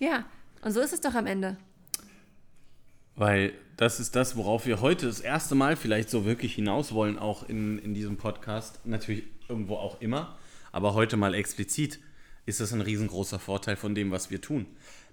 Ja, 0.00 0.24
und 0.60 0.72
so 0.72 0.80
ist 0.80 0.92
es 0.92 1.00
doch 1.00 1.14
am 1.14 1.26
Ende. 1.26 1.56
Weil 3.14 3.52
das 3.76 4.00
ist 4.00 4.16
das, 4.16 4.36
worauf 4.36 4.66
wir 4.66 4.80
heute 4.80 5.06
das 5.06 5.20
erste 5.20 5.54
Mal 5.54 5.76
vielleicht 5.76 6.10
so 6.10 6.24
wirklich 6.24 6.56
hinaus 6.56 6.92
wollen, 6.92 7.16
auch 7.16 7.48
in, 7.48 7.78
in 7.78 7.94
diesem 7.94 8.16
Podcast. 8.16 8.80
Natürlich 8.84 9.22
irgendwo 9.48 9.76
auch 9.76 10.00
immer, 10.00 10.36
aber 10.72 10.94
heute 10.94 11.16
mal 11.16 11.32
explizit 11.32 12.00
ist 12.44 12.60
das 12.60 12.72
ein 12.72 12.80
riesengroßer 12.80 13.38
Vorteil 13.38 13.76
von 13.76 13.94
dem, 13.94 14.10
was 14.10 14.30
wir 14.30 14.40
tun. 14.40 14.66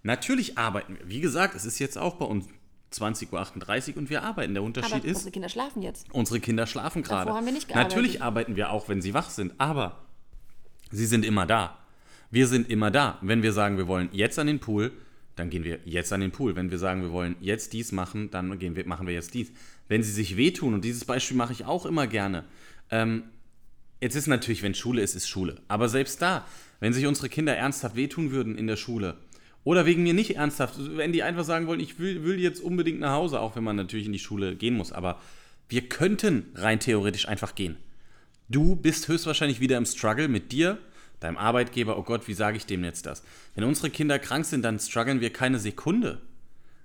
Natürlich 0.04 0.58
arbeiten 0.58 0.98
wir. 0.98 1.08
Wie 1.08 1.22
gesagt, 1.22 1.56
es 1.56 1.64
ist 1.64 1.78
jetzt 1.78 1.98
auch 1.98 2.16
bei 2.16 2.26
uns 2.26 2.48
20.38 2.92 3.92
Uhr 3.92 3.98
und 3.98 4.10
wir 4.10 4.24
arbeiten. 4.24 4.54
Der 4.54 4.64
Unterschied 4.64 4.94
Aber 4.96 5.06
ist, 5.06 5.18
unsere 5.18 5.32
Kinder 5.32 5.50
schlafen 5.50 5.82
jetzt. 5.82 6.08
unsere 6.12 6.40
Kinder 6.40 6.68
schlafen 6.68 7.04
gerade. 7.04 7.34
haben 7.34 7.46
wir 7.46 7.54
nicht 7.54 7.68
gearbeitet. 7.68 7.92
Natürlich 7.98 8.22
arbeiten 8.22 8.56
wir 8.56 8.72
auch, 8.72 8.90
wenn 8.90 9.02
sie 9.02 9.14
wach 9.14 9.30
sind, 9.30 9.54
aber 9.58 9.98
sie 10.92 11.06
sind 11.06 11.26
immer 11.26 11.46
da. 11.46 11.78
Wir 12.30 12.48
sind 12.48 12.70
immer 12.70 12.92
da. 12.92 13.18
Wenn 13.22 13.44
wir 13.44 13.54
sagen, 13.54 13.78
wir 13.78 13.88
wollen 13.88 14.10
jetzt 14.12 14.40
an 14.40 14.48
den 14.48 14.60
Pool, 14.60 14.92
dann 15.36 15.50
gehen 15.50 15.64
wir 15.64 15.80
jetzt 15.86 16.12
an 16.14 16.22
den 16.22 16.32
Pool. 16.32 16.56
Wenn 16.56 16.72
wir 16.72 16.78
sagen, 16.78 17.02
wir 17.02 17.12
wollen 17.12 17.36
jetzt 17.40 17.74
dies 17.74 17.92
machen, 17.92 18.30
dann 18.32 18.58
gehen 18.60 18.76
wir, 18.76 18.86
machen 18.86 19.08
wir 19.08 19.14
jetzt 19.14 19.34
dies. 19.34 19.52
Wenn 19.88 20.04
sie 20.04 20.12
sich 20.12 20.38
wehtun, 20.38 20.74
und 20.74 20.86
dieses 20.86 21.06
Beispiel 21.06 21.36
mache 21.38 21.54
ich 21.54 21.66
auch 21.66 21.86
immer 21.86 22.08
gerne, 22.08 22.46
ähm, 22.90 23.24
jetzt 24.02 24.16
ist 24.16 24.28
natürlich, 24.28 24.64
wenn 24.64 24.74
Schule 24.74 25.02
ist, 25.02 25.16
ist 25.16 25.28
Schule. 25.28 25.62
Aber 25.68 25.90
selbst 25.90 26.22
da, 26.22 26.46
wenn 26.80 26.94
sich 26.94 27.06
unsere 27.06 27.30
Kinder 27.30 27.56
ernsthaft 27.56 27.96
wehtun 27.96 28.32
würden 28.32 28.58
in 28.58 28.68
der 28.68 28.76
Schule, 28.76 29.18
oder 29.64 29.86
wegen 29.86 30.04
mir 30.04 30.14
nicht 30.14 30.36
ernsthaft, 30.36 30.76
wenn 30.98 31.12
die 31.12 31.24
einfach 31.24 31.44
sagen 31.44 31.68
wollen, 31.68 31.80
ich 31.80 32.00
will, 32.00 32.24
will 32.24 32.40
jetzt 32.40 32.62
unbedingt 32.62 33.00
nach 33.00 33.14
Hause, 33.14 33.40
auch 33.40 33.56
wenn 33.56 33.64
man 33.64 33.76
natürlich 33.76 34.08
in 34.08 34.14
die 34.14 34.20
Schule 34.20 34.56
gehen 34.56 34.76
muss, 34.76 34.92
aber 34.92 35.20
wir 35.70 35.88
könnten 35.88 36.52
rein 36.56 36.80
theoretisch 36.80 37.28
einfach 37.28 37.56
gehen. 37.56 37.78
Du 38.50 38.76
bist 38.76 39.08
höchstwahrscheinlich 39.08 39.60
wieder 39.60 39.78
im 39.78 39.86
Struggle 39.86 40.28
mit 40.28 40.52
dir, 40.52 40.78
deinem 41.22 41.38
Arbeitgeber, 41.38 41.98
oh 41.98 42.04
Gott, 42.04 42.28
wie 42.28 42.34
sage 42.34 42.58
ich 42.58 42.66
dem 42.66 42.84
jetzt 42.84 43.06
das? 43.06 43.24
Wenn 43.56 43.64
unsere 43.64 43.90
Kinder 43.90 44.20
krank 44.20 44.46
sind, 44.46 44.64
dann 44.64 44.80
strugglen 44.80 45.22
wir 45.22 45.32
keine 45.32 45.60
Sekunde. 45.60 46.22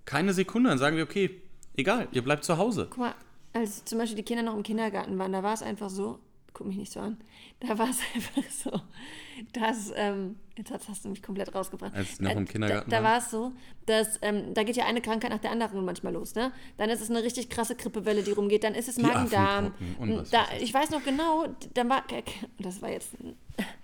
Keine 0.05 0.33
Sekunde, 0.35 0.69
dann 0.69 0.79
sagen 0.79 0.97
wir, 0.97 1.05
okay, 1.05 1.43
egal, 1.75 2.07
ihr 2.13 2.23
bleibt 2.23 2.45
zu 2.45 2.59
Hause. 2.59 2.87
Guck 2.91 2.99
mal, 2.99 3.15
als 3.53 3.85
zum 3.85 3.99
Beispiel 3.99 4.17
die 4.17 4.23
Kinder 4.23 4.43
noch 4.43 4.55
im 4.55 4.63
Kindergarten 4.63 5.19
waren, 5.19 5.33
da 5.33 5.43
war 5.43 5.55
es 5.55 5.63
einfach 5.63 5.91
so, 5.91 6.21
guck 6.57 6.67
mich 6.67 6.79
nicht 6.79 6.91
so 6.93 7.01
an. 7.01 7.19
Da 7.61 7.79
war 7.79 7.91
es 7.91 7.99
einfach 8.15 8.51
so, 8.51 8.71
dass, 9.53 9.93
ähm, 9.95 10.37
jetzt 10.57 10.73
hast 10.89 11.05
du 11.05 11.11
mich 11.11 11.23
komplett 11.23 11.55
rausgebracht. 11.55 11.95
Als 11.95 12.19
noch 12.19 12.31
im 12.31 12.45
Äh, 12.45 12.47
Kindergarten 12.47 12.91
Da, 12.91 12.97
da 12.99 13.05
war 13.05 13.19
es 13.19 13.31
so, 13.31 13.53
dass, 13.85 14.19
ähm, 14.23 14.55
da 14.55 14.63
geht 14.63 14.77
ja 14.77 14.87
eine 14.87 15.03
Krankheit 15.03 15.31
nach 15.31 15.39
der 15.39 15.51
anderen 15.51 15.85
manchmal 15.85 16.15
los, 16.15 16.35
ne? 16.35 16.53
Dann 16.79 16.89
ist 16.89 17.03
es 17.03 17.11
eine 17.11 17.23
richtig 17.23 17.51
krasse 17.51 17.77
Grippewelle, 17.77 18.23
die 18.23 18.31
rumgeht, 18.33 18.65
dann 18.65 18.75
ist 18.75 18.89
es 18.89 18.97
Magen-Darm. 18.99 19.75
Da, 20.31 20.47
ich. 20.57 20.63
ich 20.65 20.75
weiß 20.75 20.91
noch 20.91 21.05
genau, 21.05 21.47
dann 21.75 21.91
war, 21.91 22.05
das 22.59 22.81
war 22.81 22.91
jetzt, 22.91 23.11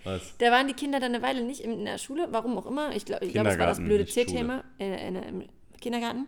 Was? 0.05 0.35
da 0.39 0.51
waren 0.51 0.67
die 0.67 0.75
Kinder 0.75 0.99
dann 0.99 1.15
eine 1.15 1.23
Weile 1.23 1.43
nicht 1.43 1.61
in 1.61 1.85
der 1.85 1.99
Schule, 1.99 2.29
warum 2.31 2.57
auch 2.57 2.67
immer. 2.67 2.97
Ich 2.97 3.05
glaube, 3.05 3.27
ich 3.27 3.33
glaub, 3.33 3.45
das 3.45 3.59
war 3.59 3.67
das 3.67 3.79
blöde 3.79 4.07
C-Thema 4.07 4.65
äh, 4.79 5.09
im 5.09 5.45
Kindergarten. 5.79 6.27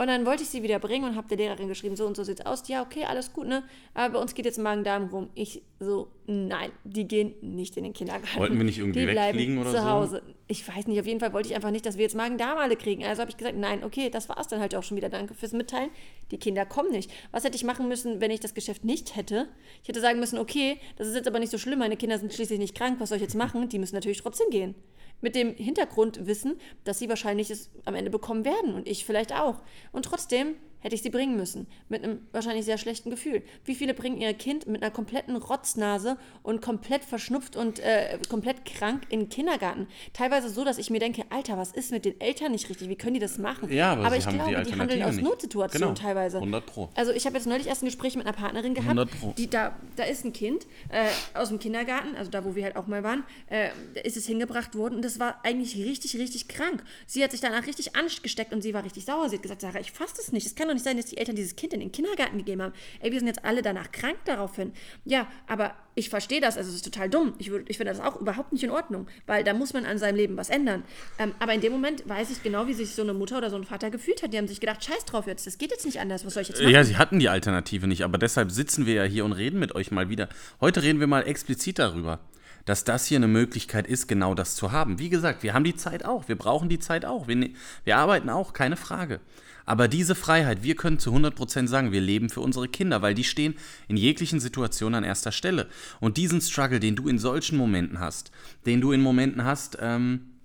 Und 0.00 0.06
dann 0.06 0.24
wollte 0.24 0.44
ich 0.44 0.48
sie 0.48 0.62
wieder 0.62 0.78
bringen 0.78 1.04
und 1.04 1.16
habe 1.16 1.26
der 1.26 1.36
Lehrerin 1.36 1.66
geschrieben, 1.66 1.96
so 1.96 2.06
und 2.06 2.16
so 2.16 2.22
sieht's 2.22 2.46
aus. 2.46 2.66
Ja, 2.68 2.82
okay, 2.82 3.04
alles 3.04 3.32
gut, 3.32 3.48
ne? 3.48 3.64
Aber 3.94 4.14
bei 4.14 4.20
uns 4.20 4.32
geht 4.32 4.44
jetzt 4.44 4.58
Magen-Darm 4.58 5.08
rum. 5.08 5.28
Ich 5.34 5.62
so, 5.80 6.08
nein, 6.26 6.70
die 6.84 7.08
gehen 7.08 7.34
nicht 7.40 7.76
in 7.76 7.82
den 7.82 7.92
Kindergarten. 7.92 8.38
Wollten 8.38 8.56
wir 8.56 8.64
nicht 8.64 8.78
irgendwie 8.78 9.00
die 9.00 9.06
wegfliegen 9.08 9.58
oder 9.58 9.70
zu 9.70 9.76
so? 9.78 9.84
Hause. 9.84 10.22
Ich 10.46 10.66
weiß 10.66 10.86
nicht, 10.86 11.00
auf 11.00 11.06
jeden 11.06 11.18
Fall 11.18 11.32
wollte 11.32 11.48
ich 11.48 11.56
einfach 11.56 11.72
nicht, 11.72 11.84
dass 11.84 11.96
wir 11.96 12.04
jetzt 12.04 12.14
Magen-Darm 12.14 12.58
alle 12.58 12.76
kriegen. 12.76 13.04
Also 13.04 13.20
habe 13.22 13.30
ich 13.32 13.36
gesagt, 13.36 13.56
nein, 13.56 13.82
okay, 13.82 14.08
das 14.08 14.28
war's 14.28 14.46
dann 14.46 14.60
halt 14.60 14.74
auch 14.76 14.84
schon 14.84 14.96
wieder. 14.96 15.08
Danke 15.08 15.34
fürs 15.34 15.52
Mitteilen. 15.52 15.90
Die 16.30 16.38
Kinder 16.38 16.64
kommen 16.64 16.92
nicht. 16.92 17.10
Was 17.32 17.42
hätte 17.42 17.56
ich 17.56 17.64
machen 17.64 17.88
müssen, 17.88 18.20
wenn 18.20 18.30
ich 18.30 18.38
das 18.38 18.54
Geschäft 18.54 18.84
nicht 18.84 19.16
hätte? 19.16 19.48
Ich 19.82 19.88
hätte 19.88 20.00
sagen 20.00 20.20
müssen, 20.20 20.38
okay, 20.38 20.78
das 20.96 21.08
ist 21.08 21.16
jetzt 21.16 21.26
aber 21.26 21.40
nicht 21.40 21.50
so 21.50 21.58
schlimm, 21.58 21.80
meine 21.80 21.96
Kinder 21.96 22.18
sind 22.18 22.32
schließlich 22.32 22.60
nicht 22.60 22.76
krank, 22.76 23.00
was 23.00 23.08
soll 23.08 23.16
ich 23.16 23.22
jetzt 23.22 23.34
machen? 23.34 23.68
Die 23.68 23.80
müssen 23.80 23.96
natürlich 23.96 24.22
trotzdem 24.22 24.48
gehen. 24.50 24.76
Mit 25.20 25.34
dem 25.34 25.54
Hintergrundwissen, 25.54 26.60
dass 26.84 26.98
sie 26.98 27.08
wahrscheinlich 27.08 27.50
es 27.50 27.70
am 27.84 27.94
Ende 27.94 28.10
bekommen 28.10 28.44
werden 28.44 28.74
und 28.74 28.86
ich 28.86 29.04
vielleicht 29.04 29.32
auch. 29.32 29.62
Und 29.92 30.04
trotzdem 30.04 30.54
hätte 30.80 30.94
ich 30.94 31.02
sie 31.02 31.10
bringen 31.10 31.36
müssen. 31.36 31.66
Mit 31.88 32.04
einem 32.04 32.20
wahrscheinlich 32.32 32.64
sehr 32.64 32.78
schlechten 32.78 33.10
Gefühl. 33.10 33.42
Wie 33.64 33.74
viele 33.74 33.94
bringen 33.94 34.18
ihr 34.20 34.32
Kind 34.34 34.66
mit 34.66 34.82
einer 34.82 34.90
kompletten 34.90 35.36
Rotznase 35.36 36.16
und 36.42 36.62
komplett 36.62 37.04
verschnupft 37.04 37.56
und 37.56 37.78
äh, 37.80 38.18
komplett 38.28 38.64
krank 38.64 39.02
in 39.08 39.20
den 39.20 39.28
Kindergarten? 39.28 39.88
Teilweise 40.12 40.48
so, 40.48 40.64
dass 40.64 40.78
ich 40.78 40.90
mir 40.90 41.00
denke, 41.00 41.24
Alter, 41.30 41.56
was 41.56 41.72
ist 41.72 41.90
mit 41.90 42.04
den 42.04 42.20
Eltern 42.20 42.52
nicht 42.52 42.68
richtig? 42.68 42.88
Wie 42.88 42.96
können 42.96 43.14
die 43.14 43.20
das 43.20 43.38
machen? 43.38 43.70
Ja, 43.72 43.92
aber 43.92 44.10
sie 44.12 44.16
ich 44.18 44.26
haben 44.26 44.32
die 44.38 44.38
glaube, 44.52 44.64
die 44.64 44.74
handeln 44.74 45.02
aus. 45.02 45.16
Notsituationen 45.16 45.94
Genau, 45.94 46.00
teilweise. 46.00 46.38
100 46.38 46.66
Pro. 46.66 46.88
Also 46.94 47.12
ich 47.12 47.26
habe 47.26 47.36
jetzt 47.36 47.46
neulich 47.46 47.66
erst 47.66 47.82
ein 47.82 47.86
Gespräch 47.86 48.16
mit 48.16 48.26
einer 48.26 48.36
Partnerin 48.36 48.74
gehabt, 48.74 48.88
100 48.98 49.10
Pro. 49.20 49.34
die 49.36 49.48
da, 49.48 49.76
da 49.96 50.04
ist 50.04 50.24
ein 50.24 50.32
Kind 50.32 50.66
äh, 50.90 51.06
aus 51.34 51.48
dem 51.48 51.58
Kindergarten, 51.58 52.14
also 52.16 52.30
da, 52.30 52.44
wo 52.44 52.54
wir 52.54 52.64
halt 52.64 52.76
auch 52.76 52.86
mal 52.86 53.02
waren, 53.02 53.24
äh, 53.48 53.70
da 53.94 54.00
ist 54.02 54.16
es 54.16 54.26
hingebracht 54.26 54.74
worden 54.74 54.96
und 54.96 55.04
das 55.04 55.18
war 55.18 55.40
eigentlich 55.44 55.76
richtig, 55.76 56.16
richtig 56.16 56.48
krank. 56.48 56.82
Sie 57.06 57.22
hat 57.22 57.30
sich 57.32 57.40
danach 57.40 57.66
richtig 57.66 57.96
angesteckt 57.96 58.52
und 58.52 58.62
sie 58.62 58.74
war 58.74 58.84
richtig 58.84 59.04
sauer. 59.04 59.28
Sie 59.28 59.36
hat 59.36 59.42
gesagt, 59.42 59.60
Sarah, 59.60 59.80
ich 59.80 59.92
fasse 59.92 60.14
das 60.16 60.32
nicht. 60.32 60.46
Es 60.46 60.54
kann 60.54 60.67
doch 60.68 60.74
nicht 60.74 60.84
sein, 60.84 60.96
dass 60.96 61.06
die 61.06 61.16
Eltern 61.18 61.36
dieses 61.36 61.56
Kind 61.56 61.72
in 61.72 61.80
den 61.80 61.90
Kindergarten 61.92 62.38
gegeben 62.38 62.62
haben. 62.62 62.72
Ey, 63.00 63.10
wir 63.12 63.18
sind 63.18 63.26
jetzt 63.28 63.44
alle 63.44 63.62
danach 63.62 63.90
krank 63.90 64.16
daraufhin. 64.24 64.72
Ja, 65.04 65.26
aber 65.46 65.74
ich 65.94 66.08
verstehe 66.10 66.40
das, 66.40 66.56
also 66.56 66.70
es 66.70 66.76
ist 66.76 66.84
total 66.84 67.10
dumm. 67.10 67.34
Ich, 67.38 67.50
würd- 67.50 67.64
ich 67.66 67.76
finde 67.76 67.92
das 67.92 68.00
auch 68.00 68.20
überhaupt 68.20 68.52
nicht 68.52 68.62
in 68.62 68.70
Ordnung, 68.70 69.08
weil 69.26 69.42
da 69.42 69.52
muss 69.52 69.72
man 69.72 69.84
an 69.84 69.98
seinem 69.98 70.14
Leben 70.16 70.36
was 70.36 70.48
ändern. 70.48 70.84
Ähm, 71.18 71.34
aber 71.40 71.54
in 71.54 71.60
dem 71.60 71.72
Moment 71.72 72.08
weiß 72.08 72.30
ich 72.30 72.42
genau, 72.42 72.66
wie 72.68 72.74
sich 72.74 72.94
so 72.94 73.02
eine 73.02 73.14
Mutter 73.14 73.38
oder 73.38 73.50
so 73.50 73.56
ein 73.56 73.64
Vater 73.64 73.90
gefühlt 73.90 74.22
hat. 74.22 74.32
Die 74.32 74.38
haben 74.38 74.46
sich 74.48 74.60
gedacht, 74.60 74.84
scheiß 74.84 75.04
drauf 75.06 75.26
jetzt, 75.26 75.46
das 75.46 75.58
geht 75.58 75.70
jetzt 75.72 75.84
nicht 75.84 75.98
anders, 75.98 76.24
was 76.24 76.34
soll 76.34 76.42
ich 76.42 76.48
jetzt 76.50 76.60
machen? 76.60 76.72
Ja, 76.72 76.84
sie 76.84 76.96
hatten 76.96 77.18
die 77.18 77.28
Alternative 77.28 77.86
nicht, 77.88 78.02
aber 78.04 78.18
deshalb 78.18 78.52
sitzen 78.52 78.86
wir 78.86 78.94
ja 78.94 79.04
hier 79.04 79.24
und 79.24 79.32
reden 79.32 79.58
mit 79.58 79.74
euch 79.74 79.90
mal 79.90 80.08
wieder. 80.08 80.28
Heute 80.60 80.82
reden 80.82 81.00
wir 81.00 81.06
mal 81.08 81.22
explizit 81.26 81.78
darüber, 81.80 82.20
dass 82.68 82.84
das 82.84 83.06
hier 83.06 83.16
eine 83.16 83.28
Möglichkeit 83.28 83.86
ist, 83.86 84.08
genau 84.08 84.34
das 84.34 84.54
zu 84.54 84.72
haben. 84.72 84.98
Wie 84.98 85.08
gesagt, 85.08 85.42
wir 85.42 85.54
haben 85.54 85.64
die 85.64 85.74
Zeit 85.74 86.04
auch, 86.04 86.28
wir 86.28 86.36
brauchen 86.36 86.68
die 86.68 86.78
Zeit 86.78 87.06
auch, 87.06 87.26
wir, 87.26 87.36
ne- 87.36 87.54
wir 87.84 87.96
arbeiten 87.96 88.28
auch, 88.28 88.52
keine 88.52 88.76
Frage. 88.76 89.20
Aber 89.64 89.88
diese 89.88 90.14
Freiheit, 90.14 90.62
wir 90.62 90.76
können 90.76 90.98
zu 90.98 91.10
100% 91.14 91.66
sagen, 91.66 91.92
wir 91.92 92.00
leben 92.02 92.28
für 92.28 92.40
unsere 92.40 92.68
Kinder, 92.68 93.00
weil 93.00 93.14
die 93.14 93.24
stehen 93.24 93.54
in 93.86 93.96
jeglichen 93.96 94.38
Situationen 94.38 94.96
an 94.96 95.04
erster 95.04 95.32
Stelle. 95.32 95.66
Und 96.00 96.18
diesen 96.18 96.42
Struggle, 96.42 96.78
den 96.80 96.94
du 96.96 97.08
in 97.08 97.18
solchen 97.18 97.56
Momenten 97.56 98.00
hast, 98.00 98.32
den 98.66 98.82
du 98.82 98.92
in 98.92 99.00
Momenten 99.00 99.44
hast, 99.44 99.78
ähm, 99.80 100.37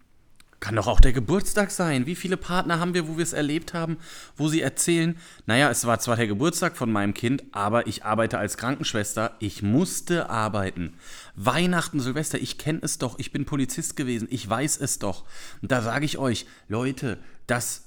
kann 0.64 0.78
doch 0.78 0.88
auch 0.88 1.02
der 1.02 1.12
Geburtstag 1.12 1.72
sein. 1.72 2.06
Wie 2.06 2.16
viele 2.16 2.38
Partner 2.38 2.80
haben 2.80 2.94
wir, 2.94 3.10
wo 3.10 3.18
wir 3.18 3.24
es 3.24 3.34
erlebt 3.34 3.74
haben, 3.74 3.98
wo 4.38 4.48
sie 4.48 4.62
erzählen, 4.62 5.18
naja, 5.46 5.70
es 5.70 5.86
war 5.86 6.00
zwar 6.00 6.16
der 6.16 6.26
Geburtstag 6.26 6.78
von 6.78 6.90
meinem 6.90 7.14
Kind, 7.14 7.44
aber 7.52 7.86
ich 7.86 8.06
arbeite 8.06 8.38
als 8.38 8.56
Krankenschwester, 8.56 9.36
ich 9.40 9.62
musste 9.62 10.30
arbeiten. 10.30 10.94
Weihnachten, 11.36 12.00
Silvester, 12.00 12.40
ich 12.42 12.58
kenne 12.58 12.80
es 12.82 12.98
doch, 12.98 13.20
ich 13.20 13.34
bin 13.34 13.44
Polizist 13.44 13.98
gewesen, 13.98 14.30
ich 14.32 14.50
weiß 14.50 14.78
es 14.78 15.00
doch. 15.00 15.26
Und 15.62 15.70
da 15.70 15.82
sage 15.82 16.06
ich 16.06 16.18
euch, 16.18 16.46
Leute, 16.70 17.20
das 17.46 17.84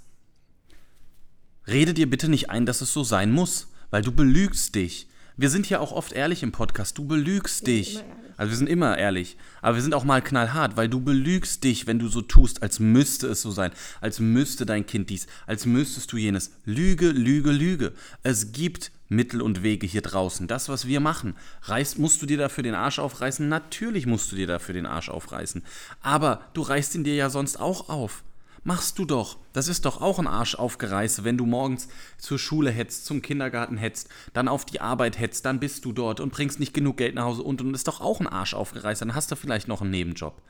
Rede 1.66 1.94
dir 1.94 2.10
bitte 2.10 2.28
nicht 2.28 2.50
ein, 2.50 2.66
dass 2.66 2.82
es 2.82 2.92
so 2.92 3.04
sein 3.04 3.32
muss, 3.32 3.72
weil 3.88 4.02
du 4.02 4.12
belügst 4.12 4.74
dich. 4.74 5.08
Wir 5.38 5.48
sind 5.48 5.70
ja 5.70 5.80
auch 5.80 5.92
oft 5.92 6.12
ehrlich 6.12 6.42
im 6.42 6.52
Podcast, 6.52 6.98
du 6.98 7.06
belügst 7.06 7.66
dich. 7.66 8.04
Also 8.36 8.50
wir 8.50 8.56
sind 8.56 8.68
immer 8.68 8.98
ehrlich, 8.98 9.36
aber 9.62 9.76
wir 9.76 9.82
sind 9.82 9.94
auch 9.94 10.04
mal 10.04 10.22
knallhart, 10.22 10.76
weil 10.76 10.88
du 10.88 11.00
belügst 11.00 11.64
dich, 11.64 11.86
wenn 11.86 11.98
du 11.98 12.08
so 12.08 12.22
tust, 12.22 12.62
als 12.62 12.80
müsste 12.80 13.28
es 13.28 13.42
so 13.42 13.50
sein, 13.50 13.72
als 14.00 14.20
müsste 14.20 14.66
dein 14.66 14.86
Kind 14.86 15.10
dies, 15.10 15.26
als 15.46 15.66
müsstest 15.66 16.12
du 16.12 16.16
jenes. 16.16 16.52
Lüge, 16.64 17.08
Lüge, 17.08 17.50
Lüge. 17.50 17.92
Es 18.22 18.52
gibt 18.52 18.92
Mittel 19.08 19.40
und 19.40 19.62
Wege 19.62 19.86
hier 19.86 20.02
draußen. 20.02 20.48
Das, 20.48 20.68
was 20.68 20.86
wir 20.86 21.00
machen, 21.00 21.34
reißt, 21.62 21.98
musst 21.98 22.20
du 22.22 22.26
dir 22.26 22.38
dafür 22.38 22.64
den 22.64 22.74
Arsch 22.74 22.98
aufreißen? 22.98 23.48
Natürlich 23.48 24.06
musst 24.06 24.32
du 24.32 24.36
dir 24.36 24.46
dafür 24.46 24.74
den 24.74 24.86
Arsch 24.86 25.08
aufreißen. 25.08 25.62
Aber 26.02 26.42
du 26.54 26.62
reißt 26.62 26.94
ihn 26.96 27.04
dir 27.04 27.14
ja 27.14 27.30
sonst 27.30 27.58
auch 27.58 27.88
auf. 27.88 28.24
Machst 28.66 28.98
du 28.98 29.04
doch. 29.04 29.38
Das 29.52 29.68
ist 29.68 29.84
doch 29.84 30.00
auch 30.00 30.18
ein 30.18 30.26
Arsch 30.26 30.56
aufgereiße, 30.56 31.22
wenn 31.22 31.38
du 31.38 31.46
morgens 31.46 31.86
zur 32.18 32.36
Schule 32.36 32.72
hetzt, 32.72 33.06
zum 33.06 33.22
Kindergarten 33.22 33.76
hetzt, 33.76 34.08
dann 34.32 34.48
auf 34.48 34.64
die 34.64 34.80
Arbeit 34.80 35.20
hetzt, 35.20 35.44
dann 35.44 35.60
bist 35.60 35.84
du 35.84 35.92
dort 35.92 36.18
und 36.18 36.32
bringst 36.32 36.58
nicht 36.58 36.74
genug 36.74 36.96
Geld 36.96 37.14
nach 37.14 37.26
Hause 37.26 37.44
und 37.44 37.62
und 37.62 37.74
ist 37.74 37.86
doch 37.86 38.00
auch 38.00 38.18
ein 38.18 38.26
Arsch 38.26 38.54
aufgereißt. 38.54 39.02
Dann 39.02 39.14
hast 39.14 39.30
du 39.30 39.36
vielleicht 39.36 39.68
noch 39.68 39.82
einen 39.82 39.92
Nebenjob. 39.92 40.42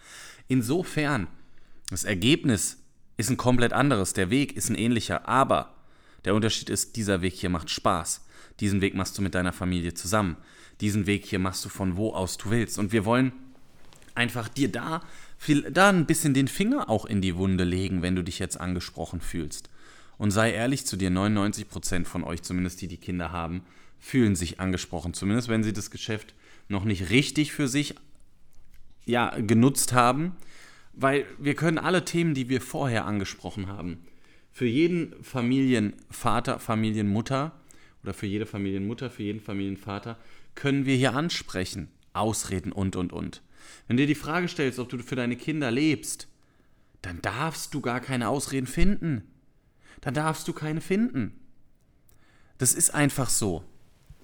Insofern, 0.48 1.26
das 1.90 2.04
Ergebnis 2.04 2.78
ist 3.18 3.28
ein 3.28 3.36
komplett 3.36 3.74
anderes. 3.74 4.14
Der 4.14 4.30
Weg 4.30 4.56
ist 4.56 4.70
ein 4.70 4.76
ähnlicher, 4.76 5.28
aber 5.28 5.74
der 6.24 6.34
Unterschied 6.34 6.70
ist, 6.70 6.96
dieser 6.96 7.20
Weg 7.20 7.34
hier 7.34 7.50
macht 7.50 7.68
Spaß. 7.68 8.24
Diesen 8.60 8.80
Weg 8.80 8.94
machst 8.94 9.18
du 9.18 9.20
mit 9.20 9.34
deiner 9.34 9.52
Familie 9.52 9.92
zusammen. 9.92 10.38
Diesen 10.80 11.06
Weg 11.06 11.26
hier 11.26 11.38
machst 11.38 11.66
du 11.66 11.68
von 11.68 11.98
wo 11.98 12.14
aus 12.14 12.38
du 12.38 12.48
willst. 12.48 12.78
Und 12.78 12.92
wir 12.92 13.04
wollen 13.04 13.32
einfach 14.14 14.48
dir 14.48 14.72
da, 14.72 15.02
viel, 15.36 15.62
da 15.70 15.88
ein 15.88 16.06
bisschen 16.06 16.34
den 16.34 16.48
Finger 16.48 16.88
auch 16.88 17.04
in 17.04 17.20
die 17.20 17.36
Wunde 17.36 17.64
legen, 17.64 18.02
wenn 18.02 18.16
du 18.16 18.22
dich 18.22 18.38
jetzt 18.38 18.60
angesprochen 18.60 19.20
fühlst. 19.20 19.70
Und 20.18 20.30
sei 20.30 20.52
ehrlich 20.52 20.86
zu 20.86 20.96
dir, 20.96 21.10
99% 21.10 22.06
von 22.06 22.24
euch, 22.24 22.42
zumindest 22.42 22.80
die, 22.80 22.88
die 22.88 22.96
Kinder 22.96 23.32
haben, 23.32 23.62
fühlen 23.98 24.34
sich 24.34 24.60
angesprochen. 24.60 25.14
Zumindest 25.14 25.48
wenn 25.48 25.62
sie 25.62 25.72
das 25.72 25.90
Geschäft 25.90 26.34
noch 26.68 26.84
nicht 26.84 27.10
richtig 27.10 27.52
für 27.52 27.68
sich 27.68 27.94
ja, 29.06 29.30
genutzt 29.38 29.92
haben. 29.92 30.36
Weil 30.92 31.26
wir 31.38 31.54
können 31.54 31.78
alle 31.78 32.04
Themen, 32.04 32.34
die 32.34 32.48
wir 32.48 32.60
vorher 32.60 33.04
angesprochen 33.04 33.68
haben, 33.68 33.98
für 34.50 34.66
jeden 34.66 35.22
Familienvater, 35.22 36.58
Familienmutter 36.58 37.52
oder 38.02 38.14
für 38.14 38.26
jede 38.26 38.46
Familienmutter, 38.46 39.10
für 39.10 39.22
jeden 39.22 39.40
Familienvater, 39.40 40.18
können 40.54 40.86
wir 40.86 40.96
hier 40.96 41.14
ansprechen. 41.14 41.88
Ausreden 42.14 42.72
und, 42.72 42.96
und, 42.96 43.12
und. 43.12 43.42
Wenn 43.86 43.96
dir 43.96 44.06
die 44.06 44.14
Frage 44.14 44.48
stellst, 44.48 44.78
ob 44.78 44.88
du 44.88 44.98
für 44.98 45.16
deine 45.16 45.36
Kinder 45.36 45.70
lebst, 45.70 46.28
dann 47.02 47.22
darfst 47.22 47.74
du 47.74 47.80
gar 47.80 48.00
keine 48.00 48.28
Ausreden 48.28 48.66
finden. 48.66 49.30
Dann 50.00 50.14
darfst 50.14 50.46
du 50.48 50.52
keine 50.52 50.80
finden. 50.80 51.38
Das 52.58 52.72
ist 52.72 52.90
einfach 52.90 53.28
so. 53.28 53.64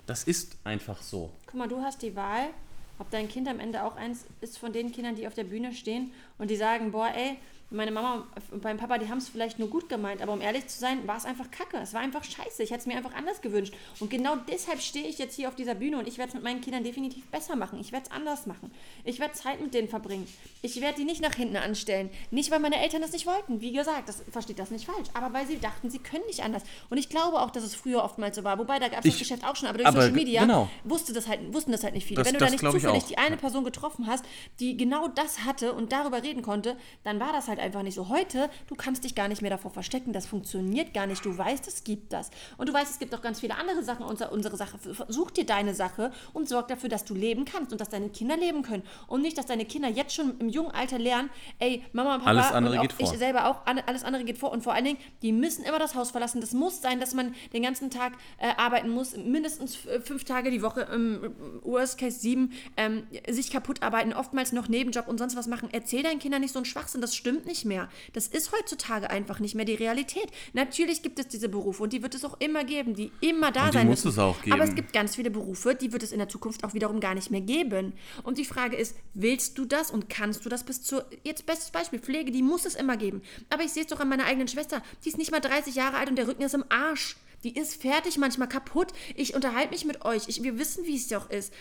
Das 0.06 0.24
ist 0.24 0.56
einfach 0.64 1.00
so. 1.00 1.32
Guck 1.46 1.54
mal, 1.54 1.68
du 1.68 1.80
hast 1.80 2.02
die 2.02 2.16
Wahl, 2.16 2.50
ob 2.98 3.10
dein 3.10 3.28
Kind 3.28 3.48
am 3.48 3.60
Ende 3.60 3.84
auch 3.84 3.96
eins 3.96 4.26
ist 4.40 4.58
von 4.58 4.72
den 4.72 4.90
Kindern, 4.92 5.14
die 5.14 5.26
auf 5.26 5.34
der 5.34 5.44
Bühne 5.44 5.72
stehen 5.72 6.12
und 6.38 6.50
die 6.50 6.56
sagen, 6.56 6.90
boah, 6.92 7.08
ey, 7.14 7.38
meine 7.72 7.90
Mama 7.90 8.26
und 8.50 8.62
mein 8.64 8.76
Papa, 8.76 8.98
die 8.98 9.08
haben 9.08 9.18
es 9.18 9.28
vielleicht 9.28 9.58
nur 9.58 9.68
gut 9.68 9.88
gemeint, 9.88 10.22
aber 10.22 10.32
um 10.32 10.40
ehrlich 10.40 10.66
zu 10.68 10.78
sein, 10.78 11.06
war 11.06 11.16
es 11.16 11.24
einfach 11.24 11.50
kacke. 11.50 11.76
Es 11.78 11.92
war 11.94 12.00
einfach 12.00 12.24
scheiße. 12.24 12.62
Ich 12.62 12.70
hätte 12.70 12.80
es 12.80 12.86
mir 12.86 12.96
einfach 12.96 13.14
anders 13.14 13.40
gewünscht. 13.40 13.74
Und 14.00 14.10
genau 14.10 14.36
deshalb 14.50 14.80
stehe 14.80 15.06
ich 15.06 15.18
jetzt 15.18 15.36
hier 15.36 15.48
auf 15.48 15.54
dieser 15.54 15.74
Bühne 15.74 15.98
und 15.98 16.08
ich 16.08 16.18
werde 16.18 16.28
es 16.30 16.34
mit 16.34 16.42
meinen 16.42 16.60
Kindern 16.60 16.84
definitiv 16.84 17.26
besser 17.26 17.56
machen. 17.56 17.78
Ich 17.80 17.92
werde 17.92 18.06
es 18.06 18.12
anders 18.12 18.46
machen. 18.46 18.70
Ich 19.04 19.18
werde 19.20 19.34
Zeit 19.34 19.60
mit 19.60 19.74
denen 19.74 19.88
verbringen. 19.88 20.26
Ich 20.62 20.80
werde 20.80 20.96
die 20.98 21.04
nicht 21.04 21.20
nach 21.20 21.34
hinten 21.34 21.56
anstellen. 21.56 22.10
Nicht, 22.30 22.50
weil 22.50 22.60
meine 22.60 22.80
Eltern 22.80 23.02
das 23.02 23.12
nicht 23.12 23.26
wollten. 23.26 23.60
Wie 23.60 23.72
gesagt, 23.72 24.08
das 24.08 24.22
versteht 24.30 24.58
das 24.58 24.70
nicht 24.70 24.86
falsch. 24.86 25.08
Aber 25.14 25.32
weil 25.34 25.46
sie 25.46 25.58
dachten, 25.58 25.90
sie 25.90 25.98
können 25.98 26.24
nicht 26.26 26.42
anders. 26.42 26.62
Und 26.90 26.98
ich 26.98 27.08
glaube 27.08 27.40
auch, 27.40 27.50
dass 27.50 27.64
es 27.64 27.74
früher 27.74 28.02
oftmals 28.04 28.36
so 28.36 28.44
war. 28.44 28.58
Wobei, 28.58 28.78
da 28.78 28.88
gab 28.88 29.04
es 29.04 29.10
das 29.10 29.18
Geschäft 29.18 29.44
auch 29.44 29.56
schon. 29.56 29.68
Aber 29.68 29.78
durch 29.78 29.88
aber 29.88 30.00
Social 30.02 30.14
Media 30.14 30.42
genau. 30.42 30.68
wusste 30.84 31.12
das 31.12 31.28
halt, 31.28 31.52
wussten 31.52 31.72
das 31.72 31.82
halt 31.84 31.94
nicht 31.94 32.06
viele. 32.06 32.18
Das- 32.22 32.26
Wenn 32.28 32.34
du 32.38 32.44
da 32.44 32.50
nicht 32.50 32.60
zufällig 32.60 33.04
die 33.04 33.18
eine. 33.18 33.36
Person 33.42 33.64
getroffen 33.64 34.06
hast, 34.06 34.24
die 34.60 34.76
genau 34.76 35.08
das 35.08 35.40
hatte 35.44 35.72
und 35.72 35.90
darüber 35.92 36.22
reden 36.22 36.42
konnte, 36.42 36.76
dann 37.02 37.18
war 37.18 37.32
das 37.32 37.48
halt 37.48 37.58
einfach 37.62 37.82
nicht 37.82 37.94
so. 37.94 38.08
Heute, 38.08 38.50
du 38.66 38.74
kannst 38.74 39.04
dich 39.04 39.14
gar 39.14 39.28
nicht 39.28 39.42
mehr 39.42 39.50
davor 39.50 39.70
verstecken, 39.70 40.12
das 40.12 40.26
funktioniert 40.26 40.92
gar 40.92 41.06
nicht. 41.06 41.24
Du 41.24 41.36
weißt, 41.36 41.66
es 41.68 41.84
gibt 41.84 42.12
das. 42.12 42.30
Und 42.58 42.68
du 42.68 42.72
weißt, 42.72 42.90
es 42.90 42.98
gibt 42.98 43.14
auch 43.14 43.22
ganz 43.22 43.40
viele 43.40 43.56
andere 43.56 43.82
Sachen. 43.82 44.04
Unsere, 44.04 44.30
unsere 44.30 44.56
Sache, 44.56 44.78
such 45.08 45.30
dir 45.30 45.46
deine 45.46 45.74
Sache 45.74 46.12
und 46.32 46.48
sorg 46.48 46.68
dafür, 46.68 46.88
dass 46.88 47.04
du 47.04 47.14
leben 47.14 47.44
kannst 47.44 47.72
und 47.72 47.80
dass 47.80 47.88
deine 47.88 48.10
Kinder 48.10 48.36
leben 48.36 48.62
können. 48.62 48.82
Und 49.06 49.22
nicht, 49.22 49.38
dass 49.38 49.46
deine 49.46 49.64
Kinder 49.64 49.88
jetzt 49.88 50.14
schon 50.14 50.38
im 50.38 50.48
jungen 50.48 50.70
Alter 50.70 50.98
lernen, 50.98 51.30
ey, 51.58 51.84
Mama 51.92 52.14
und 52.14 52.20
Papa 52.20 52.30
Alles 52.30 52.52
andere 52.52 52.74
und 52.76 52.82
geht 52.82 52.92
vor. 52.92 53.12
ich 53.12 53.18
selber 53.18 53.46
auch, 53.46 53.64
alles 53.64 54.04
andere 54.04 54.24
geht 54.24 54.38
vor. 54.38 54.52
Und 54.52 54.62
vor 54.62 54.74
allen 54.74 54.84
Dingen, 54.84 54.98
die 55.22 55.32
müssen 55.32 55.64
immer 55.64 55.78
das 55.78 55.94
Haus 55.94 56.10
verlassen. 56.10 56.40
Das 56.40 56.52
muss 56.52 56.82
sein, 56.82 57.00
dass 57.00 57.14
man 57.14 57.34
den 57.52 57.62
ganzen 57.62 57.90
Tag 57.90 58.12
äh, 58.38 58.52
arbeiten 58.56 58.90
muss, 58.90 59.16
mindestens 59.16 59.86
äh, 59.86 60.00
fünf 60.00 60.24
Tage 60.24 60.50
die 60.50 60.62
Woche, 60.62 60.82
im 60.92 61.34
Worst 61.62 61.98
Case 61.98 62.18
sieben, 62.18 62.52
ähm, 62.76 63.06
sich 63.28 63.50
kaputt 63.50 63.82
arbeiten, 63.82 64.12
oftmals 64.12 64.52
noch 64.52 64.68
Nebenjob 64.68 65.08
und 65.08 65.18
sonst 65.18 65.36
was 65.36 65.46
machen. 65.46 65.68
Erzähl 65.72 66.02
deinen 66.02 66.18
Kindern 66.18 66.40
nicht 66.40 66.52
so 66.52 66.58
einen 66.58 66.66
Schwachsinn, 66.66 67.00
das 67.00 67.14
stimmt 67.14 67.46
nicht 67.46 67.51
mehr. 67.64 67.88
Das 68.12 68.26
ist 68.26 68.52
heutzutage 68.52 69.10
einfach 69.10 69.38
nicht 69.38 69.54
mehr 69.54 69.64
die 69.64 69.74
Realität. 69.74 70.26
Natürlich 70.52 71.02
gibt 71.02 71.18
es 71.18 71.28
diese 71.28 71.48
Berufe 71.48 71.82
und 71.82 71.92
die 71.92 72.02
wird 72.02 72.14
es 72.14 72.24
auch 72.24 72.36
immer 72.40 72.64
geben, 72.64 72.94
die 72.94 73.12
immer 73.20 73.52
da 73.52 73.64
Und 73.66 73.74
die 73.74 73.78
sein 73.78 73.86
muss 73.86 74.04
müssen. 74.04 74.08
es 74.08 74.18
auch 74.18 74.36
Aber 74.50 74.58
es 74.62 74.70
geben. 74.70 74.76
gibt 74.76 74.92
ganz 74.92 75.16
viele 75.16 75.30
Berufe, 75.30 75.74
die 75.74 75.92
wird 75.92 76.02
es 76.02 76.12
in 76.12 76.18
der 76.18 76.28
Zukunft 76.28 76.64
auch 76.64 76.74
wiederum 76.74 77.00
gar 77.00 77.14
nicht 77.14 77.30
mehr 77.30 77.40
geben. 77.40 77.92
Und 78.22 78.38
die 78.38 78.44
Frage 78.44 78.76
ist, 78.76 78.96
willst 79.14 79.58
du 79.58 79.64
das 79.64 79.90
und 79.90 80.08
kannst 80.08 80.44
du 80.44 80.48
das 80.48 80.64
bis 80.64 80.82
zur, 80.82 81.04
jetzt 81.24 81.46
bestes 81.46 81.70
Beispiel, 81.70 81.98
Pflege, 81.98 82.30
die 82.32 82.42
muss 82.42 82.64
es 82.64 82.74
immer 82.74 82.96
geben. 82.96 83.22
Aber 83.50 83.62
ich 83.62 83.72
sehe 83.72 83.82
es 83.82 83.88
doch 83.88 84.00
an 84.00 84.08
meiner 84.08 84.24
eigenen 84.24 84.48
Schwester, 84.48 84.82
die 85.04 85.08
ist 85.08 85.18
nicht 85.18 85.30
mal 85.30 85.40
30 85.40 85.74
Jahre 85.74 85.96
alt 85.98 86.08
und 86.08 86.16
der 86.16 86.26
Rücken 86.28 86.42
ist 86.42 86.54
im 86.54 86.64
Arsch. 86.68 87.16
Die 87.44 87.56
ist 87.56 87.80
fertig, 87.80 88.18
manchmal 88.18 88.48
kaputt. 88.48 88.88
Ich 89.16 89.34
unterhalte 89.34 89.70
mich 89.70 89.84
mit 89.84 90.04
euch. 90.04 90.28
Ich, 90.28 90.42
wir 90.42 90.58
wissen, 90.58 90.84
wie 90.86 90.96
es 90.96 91.08
doch 91.08 91.28
ist. 91.30 91.52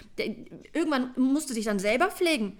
Irgendwann 0.73 1.11
musst 1.17 1.49
du 1.49 1.53
dich 1.53 1.65
dann 1.65 1.79
selber 1.79 2.09
pflegen. 2.11 2.59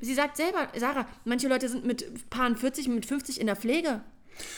Sie 0.00 0.14
sagt 0.14 0.36
selber, 0.36 0.68
Sarah, 0.76 1.08
manche 1.24 1.48
Leute 1.48 1.68
sind 1.68 1.84
mit 1.84 2.28
Paaren 2.30 2.56
40, 2.56 2.88
mit 2.88 3.06
50 3.06 3.40
in 3.40 3.46
der 3.46 3.56
Pflege. 3.56 4.02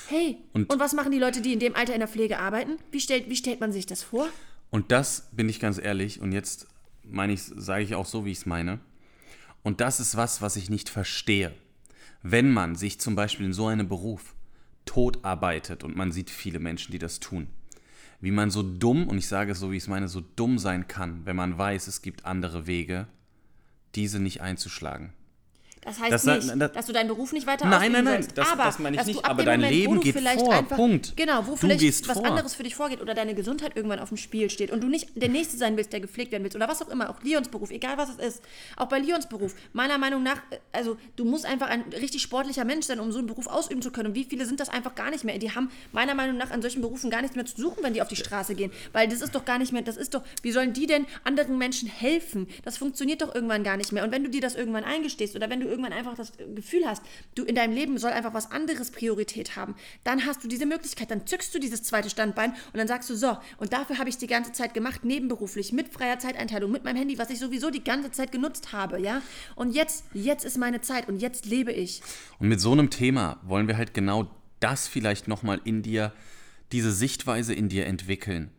Hey, 0.09 0.39
Und- 0.53 0.73
und, 0.73 0.81
was 0.81 0.93
machen 0.93 1.13
die 1.13 1.19
Leute, 1.19 1.41
die 1.41 1.53
in 1.53 1.61
dem 1.61 1.77
Alter 1.77 1.95
in 1.95 2.01
der 2.01 2.09
Pflege 2.09 2.39
arbeiten? 2.39 2.77
Wie 2.91 3.01
stellt, 3.01 3.31
wie 3.31 3.37
stellt 3.37 3.61
man 3.61 3.73
sich 3.73 3.87
das 3.87 4.03
vor? 4.03 4.29
Und 4.71 4.91
das 4.93 5.29
bin 5.33 5.49
ich 5.49 5.61
ganz 5.61 5.79
ehrlich, 5.79 6.21
und 6.21 6.33
jetzt 6.33 6.67
meine 7.05 7.33
ich, 7.33 7.43
sage 7.43 7.85
ich 7.85 7.95
auch 7.95 8.07
so, 8.07 8.25
wie 8.25 8.33
ich 8.33 8.39
es 8.39 8.47
meine. 8.47 8.81
Und 9.63 9.81
das 9.81 10.01
ist 10.01 10.17
was, 10.17 10.43
was 10.43 10.57
ich 10.57 10.69
nicht 10.69 10.89
verstehe. 10.89 11.55
Wenn 12.23 12.53
man 12.53 12.75
sich 12.75 13.01
zum 13.01 13.15
Beispiel 13.15 13.47
in 13.47 13.53
so 13.53 13.67
einem 13.67 13.89
Beruf 13.89 14.35
tot 14.85 15.25
arbeitet, 15.25 15.85
und 15.85 15.97
man 15.97 16.13
sieht 16.13 16.31
viele 16.31 16.59
Menschen, 16.59 16.93
die 16.93 16.99
das 16.99 17.21
tun, 17.21 17.47
wie 18.21 18.31
man 18.31 18.51
so 18.51 18.63
dumm, 18.63 19.07
und 19.07 19.19
ich 19.19 19.29
sage 19.29 19.53
es 19.53 19.61
so, 19.61 19.71
wie 19.71 19.77
ich 19.77 19.85
es 19.85 19.89
meine, 19.89 20.09
so 20.09 20.21
dumm 20.21 20.59
sein 20.59 20.89
kann, 20.89 21.25
wenn 21.25 21.37
man 21.37 21.57
weiß, 21.57 21.87
es 21.87 22.03
gibt 22.03 22.25
andere 22.25 22.67
Wege, 22.67 23.07
diese 23.95 24.19
nicht 24.21 24.41
einzuschlagen. 24.41 25.13
Das 25.83 25.99
heißt 26.01 26.13
Das- 26.13 26.25
nicht, 26.25 26.53
das- 26.61 26.73
dass 26.73 26.87
du 26.87 26.93
deinen 26.93 27.09
Beruf 27.09 27.33
nicht 27.33 27.47
weiter 27.47 27.65
Nein, 27.67 27.75
ausüben 27.79 27.93
nein, 27.93 28.05
nein, 28.05 28.23
sollst. 28.23 28.39
das- 28.39 28.53
aber, 28.53 28.65
das 28.65 28.79
meine 28.79 28.97
ich 29.01 29.07
nicht, 29.07 29.25
ab 29.25 29.31
aber 29.31 29.45
dein 29.45 29.61
Moment, 29.61 29.75
Leben 29.77 30.01
geht 30.01 30.17
vielleicht 30.17 30.41
vor, 30.41 30.55
Einfach, 30.55 30.77
Punkt. 30.77 31.17
Genau, 31.17 31.47
wo 31.47 31.53
Du 31.53 31.57
vielleicht 31.57 32.09
was 32.09 32.19
vor. 32.19 32.27
anderes 32.27 32.55
für 32.55 32.63
dich 32.63 32.75
vorgeht 32.75 33.01
oder 33.01 33.15
deine 33.15 33.35
Gesundheit 33.35 33.73
irgendwann 33.77 33.99
auf 34.01 34.09
dem 34.09 34.17
Spiel 34.19 34.51
steht 34.51 34.71
und 34.71 34.83
du 34.83 34.89
nicht 34.89 35.09
der 35.15 35.29
Nächste 35.29 35.57
sein 35.57 35.77
willst, 35.77 35.93
der 35.93 36.01
gepflegt 36.01 36.33
werden 36.33 36.43
willst 36.45 36.57
oder 36.57 36.69
was 36.69 36.83
auch 36.83 36.89
immer, 36.89 37.11
auch 37.11 37.23
Leons 37.23 37.49
Beruf, 37.49 37.71
egal 37.71 37.97
was 37.97 38.09
es 38.11 38.17
ist. 38.37 38.43
Auch 38.77 38.87
bei 38.89 38.99
Leons 38.99 39.29
Beruf, 39.29 39.55
meiner 39.73 39.99
Meinung 39.99 40.23
nach, 40.23 40.37
äh, 40.51 40.59
also 40.73 40.97
du 41.17 41.25
musst 41.25 41.47
einfach 41.47 41.69
ein 41.69 41.85
richtig 42.01 42.23
sportlicher 42.23 42.65
Mensch 42.65 42.87
sein, 42.87 43.01
um 43.01 43.13
so 43.13 43.19
einen 43.19 43.27
Beruf 43.27 43.47
ausüben 43.47 43.83
zu 43.83 43.91
können. 43.91 44.09
Und 44.09 44.15
wie 44.15 44.25
viele 44.25 44.47
sind 44.47 44.61
das 44.61 44.69
einfach 44.69 44.95
gar 44.95 45.11
nicht 45.11 45.25
mehr? 45.25 45.39
Die 45.39 45.53
haben 45.55 45.71
meiner 45.93 46.15
Meinung 46.15 46.37
nach 46.37 46.51
an 46.51 46.63
solchen 46.63 46.83
Berufen 46.83 47.11
gar 47.11 47.23
nichts 47.23 47.37
mehr 47.37 47.47
zu 47.47 47.61
suchen, 47.61 47.83
wenn 47.83 47.95
die 47.95 48.03
auf 48.03 48.09
die 48.09 48.17
Straße 48.17 48.55
gehen. 48.55 48.71
Weil 48.93 49.09
das 49.09 49.21
ist 49.21 49.35
doch 49.35 49.45
gar 49.45 49.59
nicht 49.59 49.73
mehr, 49.73 49.83
das 49.83 49.97
ist 49.97 50.15
doch, 50.15 50.23
wie 50.43 50.53
sollen 50.53 50.73
die 50.73 50.87
denn 50.87 51.07
anderen 51.25 51.59
Menschen 51.59 51.89
helfen? 51.89 52.49
Das 52.65 52.77
funktioniert 52.79 53.23
doch 53.23 53.35
irgendwann 53.35 53.63
gar 53.65 53.77
nicht 53.77 53.93
mehr. 53.93 54.05
Und 54.05 54.13
wenn 54.13 54.25
du 54.25 54.31
dir 54.31 54.41
das 54.41 54.55
irgendwann 54.55 54.85
eingestehst 54.85 55.37
oder 55.37 55.49
wenn 55.51 55.61
du 55.61 55.68
irgendwann 55.69 55.93
einfach 55.93 56.15
das 56.15 56.33
Gefühl 56.55 56.87
hast, 56.87 57.03
du 57.35 57.45
in 57.45 57.55
deinem 57.55 57.75
Leben 57.75 57.99
soll 57.99 58.11
einfach 58.11 58.35
was 58.35 58.51
anderes 58.51 58.91
Priorität 58.91 59.57
haben, 59.57 59.75
dann 60.05 60.27
hast 60.27 60.43
du 60.43 60.49
diese 60.49 60.67
Möglichkeit, 60.67 61.11
dann 61.11 61.27
zückst 61.27 61.55
du 61.55 61.59
dieses 61.59 61.83
zweite 61.83 62.11
Standbein 62.11 62.53
und 62.73 62.77
dann 62.77 62.89
sagst 62.89 63.09
du, 63.11 63.15
so, 63.15 63.37
und 63.59 63.73
dafür 63.73 63.99
habe 63.99 64.09
ich 64.09 64.19
die 64.19 64.27
ganze 64.27 64.53
Zeit 64.53 64.75
gemacht, 64.75 65.05
nebenberuflich, 65.05 65.73
mit 65.73 65.89
freier 65.89 66.19
Zeiteinteilung, 66.19 66.71
mit 66.71 66.85
meinem 66.85 66.97
Handy, 66.97 67.19
was 67.19 67.31
ich 67.31 67.39
sowieso 67.39 67.71
die 67.71 67.85
ganze 67.85 68.11
Zeit 68.11 68.33
genutzt 68.33 68.73
habe, 68.73 69.01
ja? 69.01 69.23
Und 69.55 69.75
jetzt, 69.75 70.05
jetzt 70.15 70.45
ist 70.45 70.59
meine 70.59 70.81
Zeit 70.81 71.09
und 71.09 71.21
jetzt 71.21 71.47
lebe 71.47 71.73
ich. 71.73 72.03
Und 72.39 72.49
mit 72.49 72.61
so 72.61 72.73
einem 72.73 72.91
Thema 72.91 73.39
wollen 73.43 73.69
wir 73.69 73.77
halt 73.77 73.95
genau 73.95 74.31
das 74.61 74.89
vielleicht 74.89 75.29
nochmal 75.29 75.61
in 75.65 75.83
dir, 75.83 76.13
diese 76.73 76.93
Sichtweise 76.93 77.55
in 77.55 77.69
dir 77.69 77.87
entwickeln, 77.87 78.51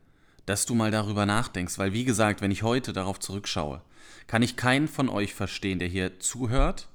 dass 0.45 0.65
du 0.65 0.75
mal 0.75 0.91
darüber 0.91 1.25
nachdenkst. 1.25 1.77
Weil 1.77 1.93
wie 1.93 2.05
gesagt, 2.05 2.41
wenn 2.41 2.51
ich 2.51 2.63
heute 2.63 2.93
darauf 2.93 3.19
zurückschaue, 3.19 3.81
kann 4.27 4.41
ich 4.41 4.55
keinen 4.55 4.87
von 4.87 5.09
euch 5.09 5.33
verstehen, 5.33 5.79
der 5.79 5.87
hier 5.87 6.19
zuhört 6.19 6.87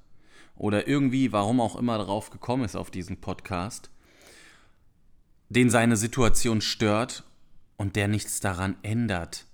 oder 0.57 0.87
irgendwie, 0.87 1.33
warum 1.33 1.61
auch 1.61 1.77
immer, 1.77 1.99
darauf 1.99 2.31
gekommen 2.31 2.65
ist 2.65 2.77
auf 2.77 2.91
diesen 2.91 3.21
Podcast, 3.21 3.91
den 5.49 5.71
seine 5.71 5.97
Situation 5.97 6.61
stört 6.61 7.25
und 7.77 7.97
der 7.97 8.09
nichts 8.09 8.41
daran 8.41 8.77
ändert. 8.83 9.47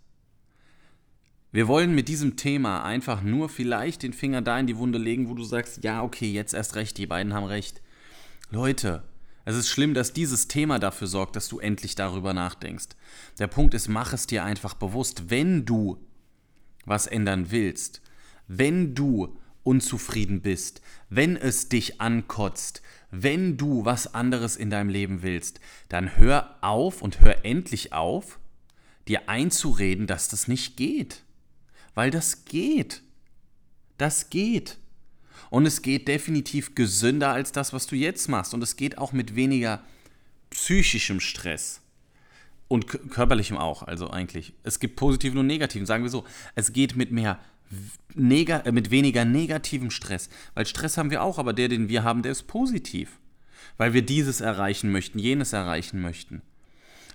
Wir 1.53 1.67
wollen 1.67 1.95
mit 1.95 2.09
diesem 2.09 2.37
Thema 2.37 2.85
einfach 2.85 3.23
nur 3.23 3.49
vielleicht 3.49 4.05
den 4.05 4.13
Finger 4.13 4.41
da 4.41 4.59
in 4.59 4.69
die 4.69 4.77
Wunde 4.77 4.99
legen, 4.99 5.29
wo 5.29 5.35
du 5.35 5.43
sagst, 5.43 5.83
ja, 5.83 6.03
okay, 6.03 6.31
jetzt 6.31 6.55
erst 6.55 6.77
recht, 6.77 6.97
die 6.97 7.07
beiden 7.07 7.35
haben 7.35 7.47
recht. 7.47 7.83
Leute, 8.51 9.03
es 9.45 9.57
ist 9.57 9.69
schlimm, 9.69 9.95
dass 9.95 10.13
dieses 10.13 10.47
Thema 10.47 10.79
dafür 10.79 11.09
sorgt, 11.09 11.35
dass 11.35 11.49
du 11.49 11.59
endlich 11.59 11.97
darüber 11.97 12.35
nachdenkst. 12.35 12.91
Der 13.41 13.49
Punkt 13.49 13.75
ist, 13.75 13.89
mach 13.89 14.13
es 14.13 14.29
dir 14.29 14.45
einfach 14.45 14.75
bewusst, 14.75 15.31
wenn 15.31 15.65
du 15.65 15.99
was 16.85 17.09
ändern 17.09 17.51
willst, 17.51 18.01
wenn 18.47 18.95
du 18.95 19.37
unzufrieden 19.62 20.40
bist, 20.40 20.81
wenn 21.09 21.37
es 21.37 21.68
dich 21.68 22.01
ankotzt, 22.01 22.83
wenn 23.11 23.57
du 23.57 23.85
was 23.85 24.14
anderes 24.14 24.57
in 24.57 24.70
deinem 24.70 24.88
Leben 24.88 25.23
willst, 25.23 25.61
dann 25.88 26.16
hör 26.16 26.57
auf 26.61 27.03
und 27.03 27.20
hör 27.20 27.44
endlich 27.44 27.92
auf, 27.92 28.38
dir 29.09 29.29
einzureden, 29.29 30.07
dass 30.07 30.29
das 30.29 30.49
nicht 30.49 30.77
geht. 30.77 31.23
Weil 31.94 32.11
das 32.11 32.44
geht. 32.44 33.03
Das 33.99 34.31
geht. 34.31 34.79
Und 35.51 35.66
es 35.66 35.83
geht 35.83 36.07
definitiv 36.07 36.77
gesünder 36.77 37.33
als 37.33 37.51
das, 37.51 37.73
was 37.73 37.87
du 37.88 37.96
jetzt 37.96 38.29
machst. 38.29 38.55
Und 38.55 38.62
es 38.62 38.77
geht 38.77 38.99
auch 38.99 39.12
mit 39.12 39.35
weniger 39.35 39.83
psychischem 40.51 41.18
Stress. 41.18 41.81
Und 42.68 42.87
körperlichem 42.87 43.57
auch, 43.57 43.83
also 43.83 44.11
eigentlich. 44.11 44.55
Es 44.62 44.79
gibt 44.79 44.94
positiven 44.94 45.38
und 45.38 45.49
negativen, 45.49 45.87
sagen 45.87 46.05
wir 46.05 46.11
so. 46.11 46.25
Es 46.55 46.73
geht 46.73 46.94
mit 46.94 47.11
mehr 47.11 47.40
mit 48.15 48.91
weniger 48.91 49.25
negativem 49.25 49.91
Stress. 49.91 50.29
Weil 50.55 50.67
Stress 50.67 50.97
haben 50.97 51.11
wir 51.11 51.23
auch, 51.23 51.39
aber 51.39 51.53
der, 51.53 51.69
den 51.69 51.89
wir 51.89 52.03
haben, 52.03 52.23
der 52.23 52.33
ist 52.33 52.47
positiv. 52.47 53.19
Weil 53.77 53.93
wir 53.93 54.03
dieses 54.03 54.41
erreichen 54.41 54.91
möchten, 54.91 55.19
jenes 55.19 55.53
erreichen 55.53 56.01
möchten. 56.01 56.43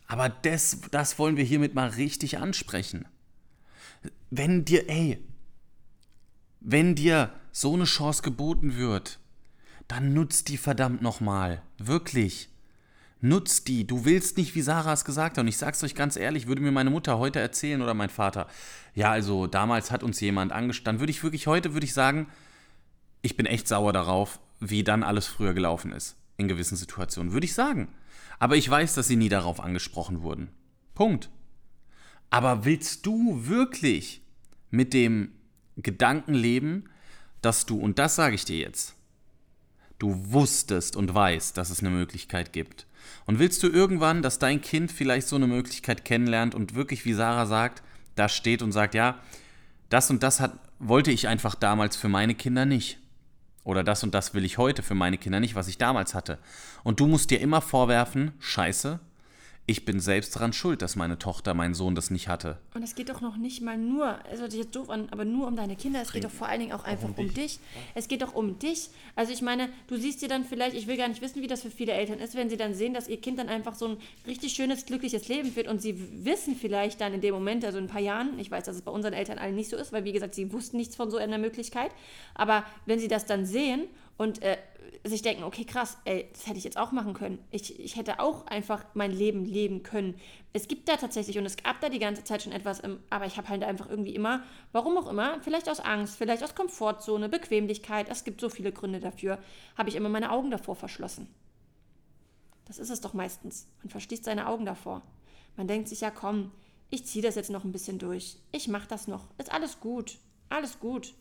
Aber 0.08 0.30
das, 0.30 0.82
das 0.92 1.20
wollen 1.20 1.38
wir 1.38 1.44
hiermit 1.44 1.76
mal 1.76 1.90
richtig 1.90 2.38
ansprechen. 2.38 3.06
Wenn 4.30 4.66
dir, 4.66 4.90
ey, 4.90 5.24
wenn 6.60 6.96
dir 6.96 7.32
so 7.52 7.74
eine 7.74 7.86
Chance 7.86 8.22
geboten 8.22 8.78
wird, 8.78 9.20
dann 9.88 10.14
nutzt 10.14 10.50
die 10.50 10.58
verdammt 10.58 11.02
nochmal. 11.02 11.62
Wirklich. 11.78 12.50
Nutzt 13.22 13.68
die. 13.68 13.88
Du 13.88 14.06
willst 14.06 14.38
nicht, 14.38 14.56
wie 14.56 14.62
Sarah 14.62 14.94
es 14.94 15.06
gesagt 15.06 15.38
hat. 15.38 15.42
Und 15.42 15.48
ich 15.48 15.58
sag's 15.58 15.84
euch 15.84 15.96
ganz 15.96 16.16
ehrlich, 16.16 16.48
würde 16.48 16.62
mir 16.62 16.72
meine 16.72 16.90
Mutter 16.90 17.18
heute 17.18 17.40
erzählen 17.40 17.82
oder 17.82 17.94
mein 17.94 18.10
Vater. 18.10 18.48
Ja, 18.94 19.12
also 19.12 19.48
damals 19.48 19.92
hat 19.92 20.04
uns 20.04 20.20
jemand 20.20 20.52
angestanden. 20.52 21.00
Würde 21.00 21.12
ich 21.12 21.24
wirklich 21.24 21.48
heute, 21.48 21.74
würde 21.74 21.86
ich 21.86 21.94
sagen, 21.94 22.28
ich 23.22 23.36
bin 23.36 23.46
echt 23.46 23.68
sauer 23.68 23.94
darauf, 23.94 24.40
wie 24.60 24.84
dann 24.84 25.04
alles 25.04 25.28
früher 25.28 25.54
gelaufen 25.54 25.92
ist. 25.92 26.16
In 26.38 26.48
gewissen 26.48 26.76
Situationen. 26.76 27.34
Würde 27.34 27.46
ich 27.46 27.54
sagen. 27.54 27.88
Aber 28.38 28.58
ich 28.58 28.70
weiß, 28.70 28.94
dass 28.96 29.08
sie 29.08 29.16
nie 29.16 29.30
darauf 29.30 29.60
angesprochen 29.60 30.22
wurden. 30.22 30.50
Punkt. 30.94 31.30
Aber 32.30 32.66
willst 32.66 33.06
du 33.06 33.48
wirklich 33.48 34.22
mit 34.70 34.94
dem 34.94 35.32
Gedanken 35.78 36.34
leben, 36.34 36.90
dass 37.42 37.66
du, 37.66 37.78
und 37.78 38.00
das 38.00 38.16
sage 38.16 38.36
ich 38.36 38.46
dir 38.46 38.58
jetzt, 38.58 38.96
du 40.00 40.32
wusstest 40.32 40.96
und 40.96 41.14
weißt, 41.14 41.58
dass 41.58 41.70
es 41.70 41.80
eine 41.80 41.90
Möglichkeit 41.90 42.54
gibt. 42.54 42.88
Und 43.26 43.40
willst 43.40 43.64
du 43.64 43.68
irgendwann, 43.68 44.22
dass 44.22 44.40
dein 44.40 44.62
Kind 44.62 44.92
vielleicht 44.92 45.28
so 45.28 45.36
eine 45.36 45.48
Möglichkeit 45.48 46.06
kennenlernt 46.06 46.54
und 46.54 46.76
wirklich, 46.76 47.06
wie 47.06 47.14
Sarah 47.14 47.46
sagt, 47.46 47.82
da 48.16 48.30
steht 48.30 48.62
und 48.62 48.72
sagt, 48.72 48.94
ja, 48.94 49.20
das 49.90 50.10
und 50.10 50.24
das 50.24 50.40
hat, 50.40 50.54
wollte 50.80 51.12
ich 51.12 51.28
einfach 51.28 51.56
damals 51.56 51.96
für 51.96 52.08
meine 52.10 52.36
Kinder 52.36 52.66
nicht. 52.66 53.00
Oder 53.64 53.84
das 53.84 54.04
und 54.04 54.14
das 54.14 54.36
will 54.36 54.46
ich 54.46 54.60
heute 54.60 54.84
für 54.84 54.94
meine 54.94 55.18
Kinder 55.18 55.40
nicht, 55.40 55.56
was 55.56 55.68
ich 55.68 55.80
damals 55.80 56.14
hatte. 56.14 56.38
Und 56.84 57.00
du 57.00 57.08
musst 57.08 57.32
dir 57.32 57.42
immer 57.42 57.62
vorwerfen, 57.62 58.32
scheiße, 58.40 59.00
ich 59.68 59.84
bin 59.84 60.00
selbst 60.00 60.36
daran 60.36 60.54
schuld, 60.54 60.84
dass 60.84 60.96
meine 60.96 61.18
Tochter, 61.18 61.56
mein 61.56 61.74
Sohn 61.74 61.96
das 61.96 62.12
nicht 62.12 62.28
hatte. 62.28 62.58
Und 62.76 62.84
es 62.84 62.94
geht 62.94 63.10
doch 63.10 63.22
noch 63.22 63.36
nicht 63.36 63.62
mal 63.62 63.78
nur, 63.78 64.20
es 64.32 64.40
hört 64.40 64.52
sich 64.52 64.62
jetzt 64.62 64.76
doof 64.76 64.92
an, 64.92 65.08
aber 65.10 65.26
nur 65.26 65.48
um 65.48 65.56
deine 65.56 65.76
Kinder. 65.76 66.02
Es 66.02 66.12
geht 66.12 66.24
doch 66.24 66.30
vor 66.30 66.48
allen 66.48 66.60
Dingen 66.60 66.72
auch 66.74 66.84
einfach 66.84 67.10
um 67.18 67.34
dich. 67.34 67.60
Es 67.96 68.08
geht 68.08 68.22
doch 68.22 68.36
um 68.36 68.60
dich. 68.60 68.90
Also 69.16 69.34
ich 69.34 69.42
meine, 69.42 69.70
du 69.88 69.98
siehst 69.98 70.22
dir 70.22 70.30
dann 70.30 70.44
vielleicht, 70.44 70.76
ich 70.76 70.86
will 70.86 70.98
gar 70.98 71.08
nicht 71.08 71.22
wissen, 71.22 71.42
wie 71.42 71.48
das 71.48 71.64
für 71.64 71.72
viele 71.72 71.94
Eltern 71.94 72.20
ist, 72.20 72.36
wenn 72.36 72.50
sie 72.50 72.58
dann 72.58 72.76
sehen, 72.76 72.94
dass 72.94 73.08
ihr 73.08 73.20
Kind 73.20 73.40
dann 73.40 73.50
einfach 73.50 73.74
so 73.74 73.88
ein 73.88 73.98
richtig 74.28 74.54
schönes, 74.54 74.86
glückliches 74.86 75.28
Leben 75.30 75.52
führt 75.52 75.68
und 75.68 75.82
sie 75.82 75.96
wissen 76.24 76.56
vielleicht 76.56 77.02
dann 77.02 77.16
in 77.16 77.22
dem 77.22 77.34
Moment, 77.34 77.66
also 77.66 77.80
in 77.80 77.86
ein 77.86 77.90
paar 77.90 78.02
Jahren, 78.02 78.38
ich 78.38 78.52
weiß, 78.52 78.66
dass 78.66 78.76
es 78.76 78.84
bei 78.84 78.92
unseren 78.92 79.14
Eltern 79.14 79.40
allen 79.40 79.56
nicht 79.56 79.72
so 79.72 79.78
ist, 79.78 79.92
weil 79.92 80.04
wie 80.04 80.12
gesagt, 80.12 80.36
sie 80.36 80.54
wussten 80.54 80.78
nichts 80.78 80.96
von 80.96 81.10
so 81.10 81.18
einer 81.18 81.40
Möglichkeit, 81.40 81.90
aber 82.36 82.66
wenn 82.86 83.00
sie 83.00 83.08
das 83.08 83.26
dann 83.26 83.48
sehen 83.48 83.86
und 84.18 84.42
äh, 84.42 84.58
sich 85.04 85.22
denken, 85.22 85.44
okay, 85.44 85.66
krass, 85.66 85.98
ey, 86.06 86.30
das 86.34 86.48
hätte 86.48 86.58
ich 86.58 86.64
jetzt 86.64 86.78
auch 86.78 86.92
machen 86.92 87.14
können. 87.14 87.40
Ich, 87.52 87.80
ich 87.80 87.96
hätte 87.96 88.20
auch 88.20 88.48
einfach 88.48 88.84
mein 88.94 89.12
Leben 89.12 89.46
leben 89.46 89.84
können. 89.84 90.20
Es 90.54 90.68
gibt 90.68 90.90
da 90.90 90.98
tatsächlich, 90.98 91.38
und 91.38 91.46
es 91.46 91.58
gab 91.58 91.80
da 91.82 91.90
die 91.90 92.00
ganze 92.00 92.24
Zeit 92.24 92.42
schon 92.42 92.52
etwas, 92.52 92.80
im, 92.80 93.00
aber 93.10 93.26
ich 93.26 93.38
habe 93.38 93.50
halt 93.50 93.64
einfach 93.64 93.90
irgendwie 93.90 94.16
immer, 94.16 94.44
warum 94.72 94.98
auch 94.98 95.08
immer, 95.08 95.40
vielleicht 95.42 95.70
aus 95.70 95.80
Angst, 95.80 96.16
vielleicht 96.16 96.44
aus 96.44 96.56
Komfortzone, 96.56 97.30
Bequemlichkeit, 97.30 98.10
es 98.10 98.24
gibt 98.24 98.42
so 98.42 98.50
viele 98.50 98.72
Gründe 98.72 99.00
dafür, 99.00 99.38
habe 99.78 99.90
ich 99.90 99.96
immer 99.96 100.10
meine 100.10 100.32
Augen 100.32 100.50
davor 100.50 100.76
verschlossen. 100.76 101.28
Das 102.66 102.80
ist 102.80 102.90
es 102.90 103.02
doch 103.02 103.14
meistens. 103.14 103.68
Man 103.84 103.90
verschließt 103.90 104.24
seine 104.24 104.48
Augen 104.48 104.66
davor. 104.66 105.04
Man 105.56 105.68
denkt 105.68 105.88
sich 105.88 106.02
ja, 106.02 106.10
komm, 106.10 106.52
ich 106.90 107.06
ziehe 107.06 107.24
das 107.24 107.36
jetzt 107.36 107.52
noch 107.52 107.64
ein 107.64 107.72
bisschen 107.72 108.00
durch. 108.00 108.38
Ich 108.52 108.68
mache 108.68 108.88
das 108.88 109.08
noch. 109.08 109.28
Ist 109.38 109.52
alles 109.52 109.80
gut. 109.80 110.18
Alles 110.50 110.80
gut. 110.80 111.14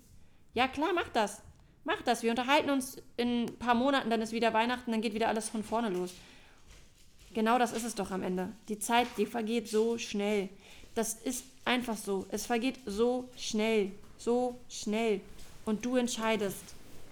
Ja, 0.55 0.69
klar, 0.69 0.91
mach 0.95 1.09
das. 1.09 1.43
Mach 1.85 2.01
das. 2.03 2.23
Wir 2.23 2.31
unterhalten 2.31 2.71
uns 2.71 2.97
in 3.17 3.45
ein 3.45 3.59
paar 3.59 3.75
Monaten, 3.75 4.11
dann 4.11 4.23
ist 4.23 4.33
wieder 4.33 4.53
Weihnachten, 4.55 4.91
dann 4.91 5.03
geht 5.03 5.15
wieder 5.15 5.29
alles 5.29 5.49
von 5.49 5.63
vorne 5.63 5.91
los. 5.91 6.15
Genau 7.35 7.59
das 7.59 7.73
ist 7.73 7.85
es 7.85 7.95
doch 7.95 8.11
am 8.11 8.23
Ende. 8.23 8.49
Die 8.69 8.79
Zeit, 8.79 9.07
die 9.19 9.27
vergeht 9.27 9.69
so 9.69 9.99
schnell. 9.99 10.49
Das 10.95 11.15
ist 11.15 11.45
einfach 11.65 11.97
so. 11.97 12.27
Es 12.31 12.47
vergeht 12.47 12.79
so 12.87 13.29
schnell. 13.37 13.91
So 14.17 14.59
schnell. 14.69 15.21
Und 15.65 15.85
du 15.85 15.97
entscheidest. 15.97 16.63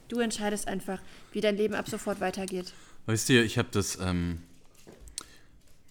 Du 0.09 0.21
entscheidest 0.21 0.69
einfach, 0.69 1.01
wie 1.33 1.41
dein 1.41 1.57
Leben 1.57 1.75
ab 1.75 1.89
sofort 1.89 2.21
weitergeht. 2.21 2.73
Weißt 3.07 3.29
du, 3.29 3.43
ich 3.43 3.59
habe 3.59 3.69
das, 3.73 3.99
ähm, 4.01 4.43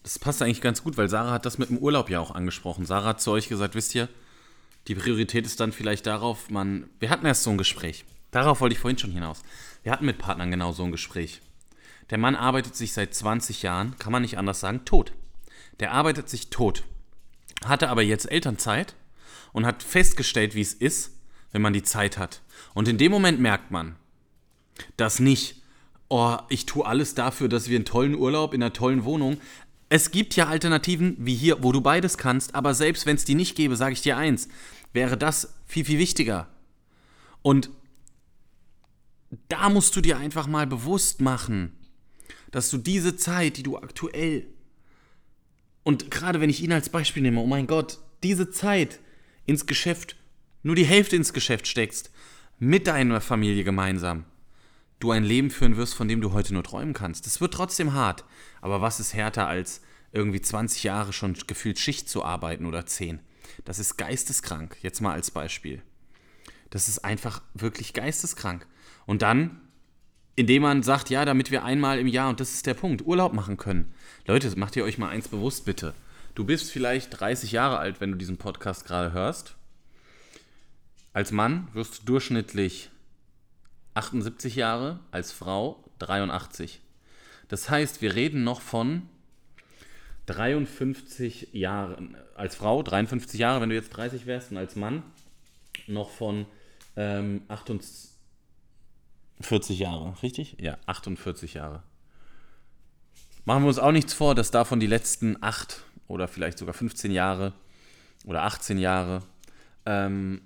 das 0.03 0.17
passt 0.17 0.41
eigentlich 0.41 0.61
ganz 0.61 0.83
gut, 0.83 0.95
weil 0.95 1.09
Sarah 1.09 1.31
hat 1.31 1.45
das 1.45 1.57
mit 1.57 1.69
dem 1.69 1.77
Urlaub 1.77 2.09
ja 2.09 2.19
auch 2.19 2.31
angesprochen. 2.31 2.85
Sarah 2.85 3.09
hat 3.09 3.21
zu 3.21 3.31
euch 3.31 3.49
gesagt, 3.49 3.75
wisst 3.75 3.93
ihr, 3.95 4.07
die 4.87 4.95
Priorität 4.95 5.45
ist 5.45 5.59
dann 5.59 5.71
vielleicht 5.71 6.05
darauf, 6.05 6.49
man, 6.49 6.89
wir 6.99 7.09
hatten 7.09 7.25
erst 7.25 7.43
so 7.43 7.49
ein 7.49 7.57
Gespräch. 7.57 8.05
Darauf 8.31 8.61
wollte 8.61 8.73
ich 8.73 8.79
vorhin 8.79 8.97
schon 8.97 9.11
hinaus. 9.11 9.43
Wir 9.83 9.91
hatten 9.91 10.05
mit 10.05 10.17
Partnern 10.17 10.51
genau 10.51 10.71
so 10.71 10.83
ein 10.83 10.91
Gespräch. 10.91 11.41
Der 12.09 12.17
Mann 12.17 12.35
arbeitet 12.35 12.75
sich 12.75 12.93
seit 12.93 13.13
20 13.13 13.61
Jahren, 13.61 13.97
kann 13.99 14.11
man 14.11 14.21
nicht 14.21 14.37
anders 14.37 14.59
sagen, 14.59 14.85
tot. 14.85 15.13
Der 15.79 15.91
arbeitet 15.91 16.29
sich 16.29 16.49
tot. 16.49 16.83
Hatte 17.63 17.89
aber 17.89 18.01
jetzt 18.01 18.31
Elternzeit 18.31 18.95
und 19.53 19.65
hat 19.65 19.83
festgestellt, 19.83 20.55
wie 20.55 20.61
es 20.61 20.73
ist, 20.73 21.11
wenn 21.51 21.61
man 21.61 21.73
die 21.73 21.83
Zeit 21.83 22.17
hat. 22.17 22.41
Und 22.73 22.87
in 22.87 22.97
dem 22.97 23.11
Moment 23.11 23.39
merkt 23.39 23.71
man, 23.71 23.95
dass 24.97 25.19
nicht 25.19 25.61
oh, 26.11 26.37
ich 26.49 26.65
tue 26.65 26.85
alles 26.85 27.15
dafür, 27.15 27.47
dass 27.47 27.69
wir 27.69 27.77
einen 27.77 27.85
tollen 27.85 28.15
Urlaub 28.15 28.53
in 28.53 28.61
einer 28.61 28.73
tollen 28.73 29.05
Wohnung. 29.05 29.37
Es 29.87 30.11
gibt 30.11 30.35
ja 30.35 30.47
Alternativen 30.47 31.15
wie 31.17 31.35
hier, 31.35 31.63
wo 31.63 31.71
du 31.71 31.79
beides 31.79 32.17
kannst, 32.17 32.53
aber 32.53 32.73
selbst 32.73 33.05
wenn 33.05 33.15
es 33.15 33.23
die 33.23 33.33
nicht 33.33 33.55
gäbe, 33.55 33.77
sage 33.77 33.93
ich 33.93 34.01
dir 34.01 34.17
eins, 34.17 34.49
wäre 34.91 35.17
das 35.17 35.55
viel, 35.65 35.85
viel 35.85 35.99
wichtiger. 35.99 36.49
Und 37.41 37.69
da 39.47 39.69
musst 39.69 39.95
du 39.95 40.01
dir 40.01 40.17
einfach 40.17 40.47
mal 40.47 40.67
bewusst 40.67 41.21
machen, 41.21 41.71
dass 42.51 42.69
du 42.69 42.77
diese 42.77 43.15
Zeit, 43.15 43.57
die 43.57 43.63
du 43.63 43.77
aktuell, 43.77 44.47
und 45.83 46.11
gerade 46.11 46.41
wenn 46.41 46.49
ich 46.49 46.61
ihn 46.61 46.73
als 46.73 46.89
Beispiel 46.89 47.23
nehme, 47.23 47.39
oh 47.39 47.47
mein 47.47 47.67
Gott, 47.67 47.99
diese 48.23 48.51
Zeit 48.51 48.99
ins 49.45 49.65
Geschäft, 49.65 50.15
nur 50.63 50.75
die 50.75 50.85
Hälfte 50.85 51.15
ins 51.15 51.33
Geschäft 51.33 51.67
steckst, 51.67 52.11
mit 52.59 52.85
deiner 52.85 53.21
Familie 53.21 53.63
gemeinsam, 53.63 54.25
du 54.99 55.11
ein 55.11 55.23
Leben 55.23 55.49
führen 55.49 55.77
wirst, 55.77 55.95
von 55.95 56.07
dem 56.07 56.21
du 56.21 56.33
heute 56.33 56.53
nur 56.53 56.63
träumen 56.63 56.93
kannst. 56.93 57.25
Das 57.25 57.41
wird 57.41 57.53
trotzdem 57.53 57.93
hart. 57.93 58.23
Aber 58.61 58.81
was 58.81 58.99
ist 58.99 59.15
härter 59.15 59.47
als 59.47 59.81
irgendwie 60.11 60.41
20 60.41 60.83
Jahre 60.83 61.13
schon 61.13 61.33
gefühlt 61.47 61.79
Schicht 61.79 62.07
zu 62.07 62.23
arbeiten 62.23 62.65
oder 62.65 62.85
10? 62.85 63.19
Das 63.65 63.79
ist 63.79 63.97
geisteskrank. 63.97 64.77
Jetzt 64.81 65.01
mal 65.01 65.13
als 65.13 65.31
Beispiel. 65.31 65.81
Das 66.69 66.87
ist 66.87 66.99
einfach 66.99 67.41
wirklich 67.53 67.93
geisteskrank. 67.93 68.67
Und 69.11 69.23
dann, 69.23 69.59
indem 70.37 70.61
man 70.61 70.83
sagt, 70.83 71.09
ja, 71.09 71.25
damit 71.25 71.51
wir 71.51 71.65
einmal 71.65 71.99
im 71.99 72.07
Jahr, 72.07 72.29
und 72.29 72.39
das 72.39 72.53
ist 72.53 72.65
der 72.65 72.75
Punkt, 72.75 73.05
Urlaub 73.05 73.33
machen 73.33 73.57
können. 73.57 73.93
Leute, 74.25 74.57
macht 74.57 74.77
ihr 74.77 74.85
euch 74.85 74.97
mal 74.97 75.09
eins 75.09 75.27
bewusst, 75.27 75.65
bitte. 75.65 75.93
Du 76.33 76.45
bist 76.45 76.71
vielleicht 76.71 77.19
30 77.19 77.51
Jahre 77.51 77.77
alt, 77.77 77.99
wenn 77.99 78.13
du 78.13 78.17
diesen 78.17 78.37
Podcast 78.37 78.85
gerade 78.85 79.11
hörst. 79.11 79.55
Als 81.11 81.33
Mann 81.33 81.67
wirst 81.73 81.99
du 81.99 82.05
durchschnittlich 82.05 82.89
78 83.95 84.55
Jahre, 84.55 85.01
als 85.11 85.33
Frau 85.33 85.83
83. 85.99 86.79
Das 87.49 87.69
heißt, 87.69 88.01
wir 88.01 88.15
reden 88.15 88.45
noch 88.45 88.61
von 88.61 89.09
53 90.27 91.49
Jahren, 91.51 92.15
als 92.35 92.55
Frau 92.55 92.81
53 92.81 93.41
Jahre, 93.41 93.59
wenn 93.59 93.67
du 93.67 93.75
jetzt 93.75 93.89
30 93.89 94.25
wärst, 94.25 94.51
und 94.51 94.57
als 94.57 94.77
Mann 94.77 95.03
noch 95.87 96.11
von 96.11 96.45
ähm, 96.95 97.41
48 99.41 99.79
Jahre, 99.79 100.13
richtig? 100.21 100.57
Ja, 100.59 100.77
48 100.85 101.55
Jahre. 101.55 101.83
Machen 103.45 103.63
wir 103.63 103.69
uns 103.69 103.79
auch 103.79 103.91
nichts 103.91 104.13
vor, 104.13 104.35
dass 104.35 104.51
davon 104.51 104.79
die 104.79 104.87
letzten 104.87 105.41
8 105.41 105.83
oder 106.07 106.27
vielleicht 106.27 106.59
sogar 106.59 106.73
15 106.73 107.11
Jahre 107.11 107.53
oder 108.25 108.43
18 108.43 108.77
Jahre 108.77 109.23
ähm, 109.87 110.41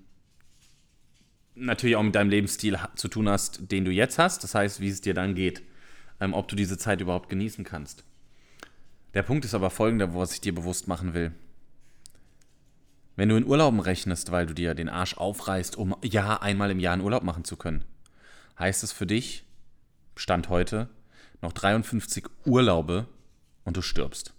natürlich 1.55 1.97
auch 1.97 2.03
mit 2.03 2.15
deinem 2.15 2.29
Lebensstil 2.29 2.79
zu 2.95 3.09
tun 3.09 3.27
hast, 3.27 3.69
den 3.69 3.83
du 3.83 3.91
jetzt 3.91 4.17
hast. 4.17 4.43
Das 4.43 4.55
heißt, 4.55 4.79
wie 4.79 4.87
es 4.87 5.01
dir 5.01 5.13
dann 5.13 5.35
geht, 5.35 5.61
ähm, 6.21 6.33
ob 6.33 6.47
du 6.47 6.55
diese 6.55 6.77
Zeit 6.77 7.01
überhaupt 7.01 7.27
genießen 7.27 7.65
kannst. 7.65 8.05
Der 9.13 9.23
Punkt 9.23 9.43
ist 9.43 9.53
aber 9.53 9.69
folgender, 9.69 10.13
was 10.13 10.33
ich 10.33 10.41
dir 10.41 10.55
bewusst 10.55 10.87
machen 10.87 11.13
will. 11.13 11.33
Wenn 13.17 13.29
du 13.29 13.35
in 13.35 13.45
Urlauben 13.45 13.79
rechnest, 13.81 14.31
weil 14.31 14.45
du 14.45 14.53
dir 14.53 14.73
den 14.73 14.89
Arsch 14.89 15.17
aufreißt, 15.17 15.77
um 15.77 15.95
ja 16.01 16.41
einmal 16.41 16.71
im 16.71 16.79
Jahr 16.79 16.93
einen 16.93 17.01
Urlaub 17.01 17.23
machen 17.23 17.43
zu 17.43 17.57
können, 17.57 17.83
heißt 18.59 18.83
es 18.83 18.91
für 18.91 19.05
dich, 19.05 19.45
Stand 20.15 20.49
heute, 20.49 20.89
noch 21.41 21.51
53 21.51 22.25
Urlaube 22.45 23.07
und 23.63 23.77
du 23.77 23.81
stirbst. 23.81 24.33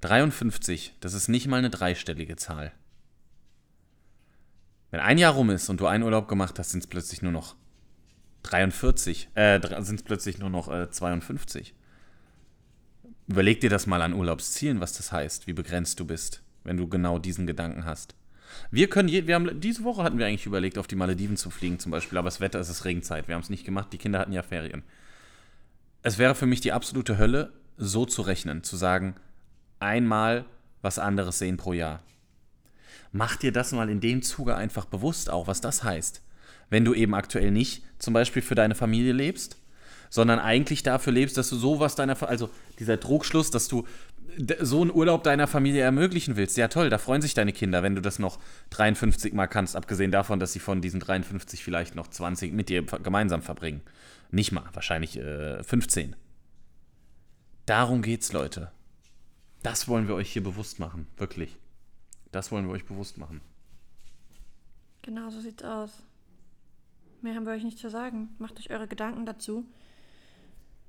53, 0.00 0.94
das 1.00 1.14
ist 1.14 1.28
nicht 1.28 1.46
mal 1.46 1.58
eine 1.58 1.70
dreistellige 1.70 2.36
Zahl. 2.36 2.72
Wenn 4.90 5.00
ein 5.00 5.18
Jahr 5.18 5.34
rum 5.34 5.50
ist 5.50 5.68
und 5.68 5.80
du 5.80 5.86
einen 5.86 6.02
Urlaub 6.02 6.26
gemacht 6.26 6.58
hast, 6.58 6.70
sind 6.70 6.80
es 6.80 6.86
plötzlich 6.86 7.22
nur 7.22 7.32
noch 7.32 7.54
43, 8.42 9.28
äh, 9.34 9.60
sind 9.82 10.00
es 10.00 10.02
plötzlich 10.02 10.38
nur 10.38 10.50
noch 10.50 10.68
äh, 10.68 10.90
52. 10.90 11.74
Überleg 13.28 13.60
dir 13.60 13.70
das 13.70 13.86
mal 13.86 14.02
an 14.02 14.14
Urlaubszielen, 14.14 14.80
was 14.80 14.94
das 14.94 15.12
heißt, 15.12 15.46
wie 15.46 15.52
begrenzt 15.52 16.00
du 16.00 16.06
bist, 16.06 16.42
wenn 16.64 16.76
du 16.76 16.88
genau 16.88 17.18
diesen 17.18 17.46
Gedanken 17.46 17.84
hast. 17.84 18.16
Wir 18.70 18.88
können, 18.88 19.08
je, 19.08 19.26
wir 19.26 19.34
haben, 19.34 19.60
diese 19.60 19.84
Woche 19.84 20.02
hatten 20.02 20.18
wir 20.18 20.26
eigentlich 20.26 20.46
überlegt, 20.46 20.78
auf 20.78 20.86
die 20.86 20.96
Malediven 20.96 21.36
zu 21.36 21.50
fliegen 21.50 21.78
zum 21.78 21.92
Beispiel, 21.92 22.18
aber 22.18 22.28
das 22.28 22.40
Wetter 22.40 22.60
ist 22.60 22.68
es 22.68 22.84
Regenzeit. 22.84 23.28
Wir 23.28 23.34
haben 23.34 23.42
es 23.42 23.50
nicht 23.50 23.64
gemacht, 23.64 23.88
die 23.92 23.98
Kinder 23.98 24.18
hatten 24.18 24.32
ja 24.32 24.42
Ferien. 24.42 24.82
Es 26.02 26.18
wäre 26.18 26.34
für 26.34 26.46
mich 26.46 26.60
die 26.60 26.72
absolute 26.72 27.18
Hölle, 27.18 27.52
so 27.76 28.06
zu 28.06 28.22
rechnen, 28.22 28.62
zu 28.62 28.76
sagen, 28.76 29.14
einmal 29.78 30.44
was 30.82 30.98
anderes 30.98 31.38
sehen 31.38 31.56
pro 31.56 31.72
Jahr. 31.72 32.02
Mach 33.12 33.36
dir 33.36 33.52
das 33.52 33.72
mal 33.72 33.90
in 33.90 34.00
dem 34.00 34.22
Zuge 34.22 34.54
einfach 34.54 34.84
bewusst 34.84 35.30
auch, 35.30 35.46
was 35.46 35.60
das 35.60 35.82
heißt. 35.82 36.22
Wenn 36.68 36.84
du 36.84 36.94
eben 36.94 37.14
aktuell 37.14 37.50
nicht 37.50 37.82
zum 37.98 38.14
Beispiel 38.14 38.42
für 38.42 38.54
deine 38.54 38.74
Familie 38.74 39.12
lebst, 39.12 39.56
sondern 40.10 40.38
eigentlich 40.38 40.82
dafür 40.82 41.12
lebst, 41.12 41.36
dass 41.36 41.48
du 41.48 41.56
sowas 41.56 41.94
deiner, 41.94 42.20
also 42.28 42.50
dieser 42.78 42.98
Trugschluss, 42.98 43.50
dass 43.50 43.68
du 43.68 43.86
so 44.60 44.82
einen 44.82 44.90
Urlaub 44.90 45.22
deiner 45.22 45.46
Familie 45.46 45.82
ermöglichen 45.82 46.36
willst. 46.36 46.56
Ja 46.56 46.68
toll, 46.68 46.90
da 46.90 46.98
freuen 46.98 47.22
sich 47.22 47.34
deine 47.34 47.52
Kinder, 47.52 47.82
wenn 47.82 47.94
du 47.94 48.00
das 48.00 48.18
noch 48.18 48.38
53 48.70 49.32
Mal 49.32 49.46
kannst, 49.46 49.76
abgesehen 49.76 50.10
davon, 50.10 50.40
dass 50.40 50.52
sie 50.52 50.58
von 50.58 50.80
diesen 50.80 51.00
53 51.00 51.62
vielleicht 51.62 51.94
noch 51.94 52.08
20 52.08 52.52
mit 52.52 52.68
dir 52.68 52.82
gemeinsam 52.82 53.42
verbringen. 53.42 53.80
Nicht 54.30 54.52
mal, 54.52 54.64
wahrscheinlich 54.72 55.16
äh, 55.18 55.62
15. 55.62 56.16
Darum 57.66 58.02
geht's, 58.02 58.32
Leute. 58.32 58.70
Das 59.62 59.88
wollen 59.88 60.08
wir 60.08 60.14
euch 60.14 60.32
hier 60.32 60.42
bewusst 60.42 60.78
machen, 60.78 61.06
wirklich. 61.16 61.56
Das 62.32 62.50
wollen 62.50 62.66
wir 62.66 62.72
euch 62.72 62.86
bewusst 62.86 63.18
machen. 63.18 63.40
Genau 65.02 65.30
so 65.30 65.40
sieht's 65.40 65.64
aus. 65.64 66.02
Mehr 67.22 67.34
haben 67.34 67.44
wir 67.44 67.52
euch 67.52 67.64
nicht 67.64 67.78
zu 67.78 67.90
sagen. 67.90 68.30
Macht 68.38 68.58
euch 68.58 68.70
eure 68.70 68.88
Gedanken 68.88 69.26
dazu. 69.26 69.66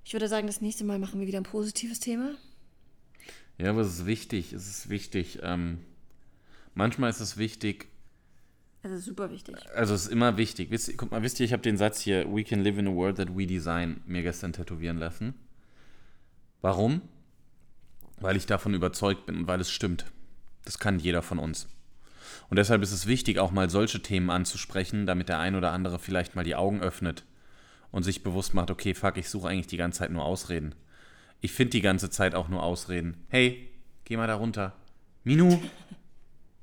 Ich 0.04 0.14
würde 0.14 0.28
sagen, 0.28 0.48
das 0.48 0.62
nächste 0.62 0.84
Mal 0.84 1.00
machen 1.00 1.20
wir 1.20 1.28
wieder 1.28 1.40
ein 1.40 1.44
positives 1.44 2.00
Thema. 2.00 2.36
Ja, 3.62 3.70
aber 3.70 3.82
es 3.82 4.00
ist 4.00 4.06
wichtig. 4.08 4.54
Es 4.54 4.68
ist 4.68 4.90
wichtig. 4.90 5.40
Ähm, 5.44 5.80
manchmal 6.74 7.12
ist 7.12 7.20
es 7.20 7.38
wichtig. 7.38 7.88
Es 8.82 8.92
ist 8.92 9.06
super 9.06 9.30
wichtig. 9.30 9.56
Also 9.76 9.94
es 9.94 10.06
ist 10.06 10.12
immer 10.12 10.38
wichtig. 10.38 10.72
Wisst, 10.72 10.98
guck 10.98 11.12
mal, 11.12 11.22
wisst 11.22 11.40
ihr, 11.40 11.46
ich 11.46 11.54
habe 11.54 11.62
den 11.62 11.78
Satz 11.78 12.02
hier, 12.02 12.26
We 12.34 12.44
can 12.44 12.62
live 12.62 12.80
in 12.80 12.88
a 12.88 12.92
world 12.92 13.18
that 13.18 13.38
we 13.38 13.46
design, 13.46 14.02
mir 14.08 14.24
gestern 14.24 14.54
tätowieren 14.54 14.98
lassen. 14.98 15.36
Warum? 16.62 17.02
Weil 18.20 18.36
ich 18.36 18.48
davon 18.48 18.74
überzeugt 18.74 19.28
bin 19.28 19.38
und 19.38 19.48
weil 19.48 19.62
es 19.62 19.70
stimmt. 19.70 20.06
Das 20.66 20.80
kann 20.80 20.98
jeder 20.98 21.22
von 21.22 21.38
uns. 21.38 21.68
Und 22.50 22.58
deshalb 22.58 22.82
ist 22.82 22.92
es 22.92 23.06
wichtig, 23.06 23.38
auch 23.38 23.52
mal 23.52 23.70
solche 23.70 24.02
Themen 24.02 24.32
anzusprechen, 24.32 25.06
damit 25.06 25.30
der 25.30 25.38
ein 25.38 25.56
oder 25.56 25.72
andere 25.72 26.00
vielleicht 26.00 26.36
mal 26.36 26.44
die 26.44 26.56
Augen 26.56 26.82
öffnet 26.82 27.26
und 27.92 28.04
sich 28.04 28.24
bewusst 28.24 28.56
macht, 28.56 28.72
okay, 28.72 28.96
fuck, 28.96 29.18
ich 29.18 29.30
suche 29.30 29.50
eigentlich 29.50 29.68
die 29.68 29.78
ganze 29.78 30.00
Zeit 30.00 30.12
nur 30.12 30.26
Ausreden. 30.26 30.74
Ich 31.42 31.52
finde 31.52 31.72
die 31.72 31.82
ganze 31.82 32.12
Zeit 32.12 32.36
auch 32.36 32.50
nur 32.50 32.62
Ausreden. 32.62 33.26
Hey, 33.30 33.68
geh 34.06 34.16
mal 34.16 34.28
da 34.28 34.36
runter. 34.36 34.74
Minu, 35.24 35.60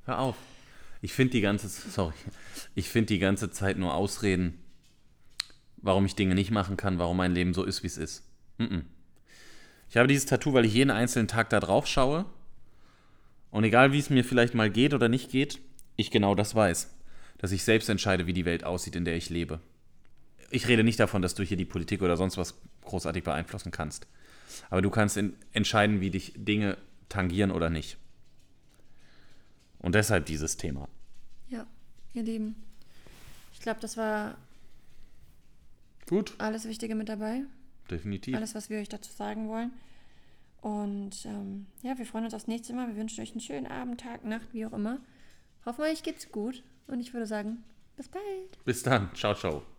hör 0.05 0.19
auf. 0.19 0.37
Ich 1.01 1.13
finde 1.13 1.31
die 1.31 1.41
ganze, 1.41 1.67
sorry, 1.67 2.13
ich 2.75 2.89
finde 2.89 3.07
die 3.07 3.19
ganze 3.19 3.51
Zeit 3.51 3.77
nur 3.77 3.93
Ausreden, 3.93 4.57
warum 5.77 6.05
ich 6.05 6.15
Dinge 6.15 6.35
nicht 6.35 6.51
machen 6.51 6.77
kann, 6.77 6.97
warum 6.97 7.17
mein 7.17 7.33
Leben 7.33 7.53
so 7.53 7.63
ist, 7.63 7.83
wie 7.83 7.87
es 7.87 7.97
ist. 7.97 8.23
Mm-mm. 8.57 8.83
Ich 9.89 9.97
habe 9.97 10.07
dieses 10.07 10.25
Tattoo, 10.25 10.53
weil 10.53 10.65
ich 10.65 10.73
jeden 10.73 10.91
einzelnen 10.91 11.27
Tag 11.27 11.49
da 11.49 11.59
drauf 11.59 11.85
schaue. 11.85 12.25
Und 13.51 13.63
egal 13.63 13.91
wie 13.91 13.99
es 13.99 14.09
mir 14.09 14.23
vielleicht 14.23 14.53
mal 14.53 14.69
geht 14.69 14.93
oder 14.93 15.09
nicht 15.09 15.31
geht, 15.31 15.59
ich 15.95 16.11
genau 16.11 16.35
das 16.35 16.55
weiß. 16.55 16.95
Dass 17.37 17.51
ich 17.51 17.63
selbst 17.63 17.89
entscheide, 17.89 18.27
wie 18.27 18.33
die 18.33 18.45
Welt 18.45 18.63
aussieht, 18.63 18.95
in 18.95 19.05
der 19.05 19.15
ich 19.15 19.29
lebe. 19.29 19.59
Ich 20.51 20.67
rede 20.67 20.83
nicht 20.83 20.99
davon, 20.99 21.21
dass 21.21 21.35
du 21.35 21.43
hier 21.43 21.57
die 21.57 21.65
Politik 21.65 22.01
oder 22.01 22.17
sonst 22.17 22.37
was 22.37 22.61
großartig 22.83 23.23
beeinflussen 23.23 23.71
kannst. 23.71 24.07
Aber 24.69 24.81
du 24.81 24.89
kannst 24.89 25.17
in, 25.17 25.35
entscheiden, 25.51 26.01
wie 26.01 26.09
dich 26.09 26.33
Dinge 26.35 26.77
tangieren 27.09 27.51
oder 27.51 27.69
nicht. 27.69 27.97
Und 29.79 29.95
deshalb 29.95 30.25
dieses 30.25 30.57
Thema. 30.57 30.87
Ja, 31.47 31.65
ihr 32.13 32.23
Lieben. 32.23 32.55
Ich 33.53 33.59
glaube, 33.61 33.79
das 33.79 33.97
war 33.97 34.37
Gut, 36.07 36.33
alles 36.37 36.65
Wichtige 36.67 36.95
mit 36.95 37.09
dabei. 37.09 37.43
definitiv. 37.89 38.35
Alles, 38.35 38.55
was 38.55 38.69
wir 38.69 38.79
euch 38.79 38.89
dazu 38.89 39.11
sagen 39.11 39.47
wollen. 39.49 39.71
Und 40.61 41.25
ähm, 41.25 41.67
ja, 41.83 41.97
wir 41.97 42.05
freuen 42.05 42.25
uns 42.25 42.33
aufs 42.33 42.47
nächste 42.47 42.73
Mal. 42.73 42.87
Wir 42.87 42.95
wünschen 42.97 43.21
euch 43.21 43.31
einen 43.31 43.41
schönen 43.41 43.67
Abend, 43.67 44.01
Tag, 44.01 44.25
Nacht, 44.25 44.47
wie 44.53 44.65
auch 44.65 44.73
immer. 44.73 44.99
Hoffen 45.65 45.81
euch 45.83 46.03
geht's 46.03 46.31
gut. 46.31 46.63
Und 46.87 46.99
ich 46.99 47.13
würde 47.13 47.25
sagen, 47.27 47.63
bis 47.95 48.09
bald. 48.09 48.63
Bis 48.65 48.83
dann. 48.83 49.13
Ciao, 49.13 49.33
ciao. 49.35 49.78